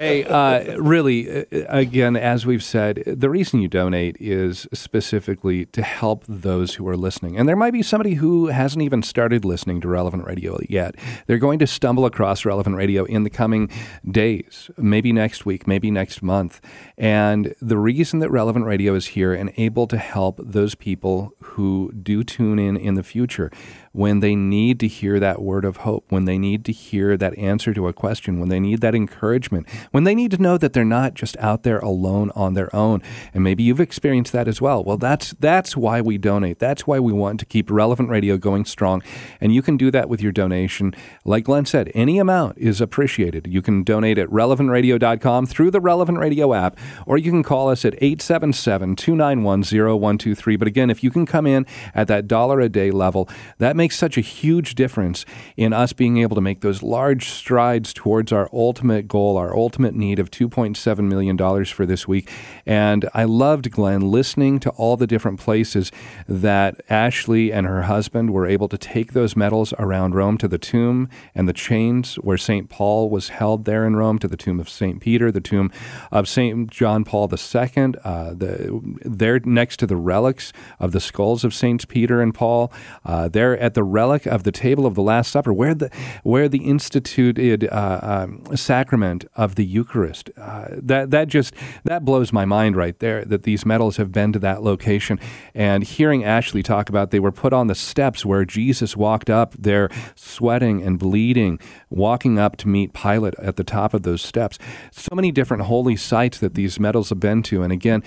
[0.00, 5.82] hey, uh, really, uh, again, as we've said, the reason you donate is specifically to
[5.82, 7.38] help those who are listening.
[7.38, 10.94] And there might be somebody who hasn't even started listening to Relevant Radio yet.
[11.26, 13.70] They're going to stumble across Relevant Radio in the coming
[14.10, 16.60] days, maybe next week, maybe next month.
[16.98, 21.92] And the reason that Relevant Radio is here and able to help those people who
[21.92, 23.50] do tune in in the future
[23.96, 27.36] when they need to hear that word of hope, when they need to hear that
[27.38, 30.74] answer to a question, when they need that encouragement, when they need to know that
[30.74, 33.02] they're not just out there alone on their own.
[33.32, 34.84] And maybe you've experienced that as well.
[34.84, 36.58] Well, that's that's why we donate.
[36.58, 39.02] That's why we want to keep relevant radio going strong.
[39.40, 40.94] And you can do that with your donation.
[41.24, 43.46] Like Glenn said, any amount is appreciated.
[43.46, 47.84] You can donate at relevantradio.com through the Relevant Radio app, or you can call us
[47.84, 50.56] at 877 291 0123.
[50.56, 53.28] But again, if you can come in at that dollar a day level,
[53.58, 55.24] that makes such a huge difference
[55.56, 59.94] in us being able to make those large strides towards our ultimate goal, our ultimate
[59.94, 62.28] need of $2.7 million for this week.
[62.66, 65.92] And I loved, Glenn, listening to all the different places
[66.26, 70.58] that Ashley and her husband were able to take those medals around Rome to the
[70.58, 72.68] tomb and the chains where St.
[72.68, 75.00] Paul was held there in Rome, to the tomb of St.
[75.00, 75.70] Peter, the tomb
[76.10, 76.68] of St.
[76.72, 81.84] John Paul II, uh, the, there next to the relics of the skulls of Saints
[81.84, 82.72] Peter and Paul,
[83.04, 85.90] uh, there at the relic of the table of the Last Supper, where the,
[86.22, 90.30] where the instituted uh, um, sacrament of the Eucharist.
[90.36, 91.52] Uh, that, that just,
[91.82, 95.18] that blows my mind right there, that these medals have been to that location.
[95.52, 99.54] And hearing Ashley talk about they were put on the steps where Jesus walked up
[99.58, 101.58] there sweating and bleeding,
[101.90, 104.58] walking up to meet Pilate at the top of those steps.
[104.92, 107.64] So many different holy sites that these medals have been to.
[107.64, 108.04] And again,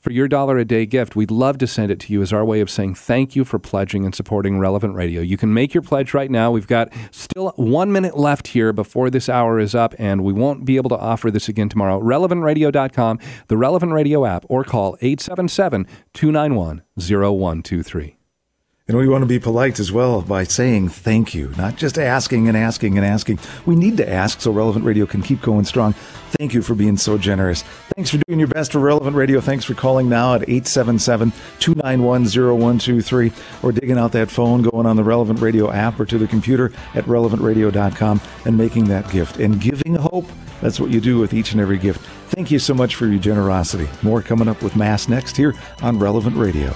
[0.00, 2.44] for your dollar a day gift, we'd love to send it to you as our
[2.44, 5.20] way of saying thank you for pledging and supporting Relevant Radio.
[5.20, 6.50] You can make your pledge right now.
[6.50, 10.64] We've got still one minute left here before this hour is up, and we won't
[10.64, 12.00] be able to offer this again tomorrow.
[12.00, 18.19] RelevantRadio.com, the Relevant Radio app, or call 877 291 0123.
[18.90, 22.48] And we want to be polite as well by saying thank you, not just asking
[22.48, 23.38] and asking and asking.
[23.64, 25.92] We need to ask so Relevant Radio can keep going strong.
[26.32, 27.62] Thank you for being so generous.
[27.94, 29.40] Thanks for doing your best for Relevant Radio.
[29.40, 33.32] Thanks for calling now at 877 291 0123
[33.62, 36.72] or digging out that phone, going on the Relevant Radio app or to the computer
[36.96, 40.26] at relevantradio.com and making that gift and giving hope.
[40.62, 42.00] That's what you do with each and every gift.
[42.30, 43.88] Thank you so much for your generosity.
[44.02, 46.74] More coming up with Mass next here on Relevant Radio.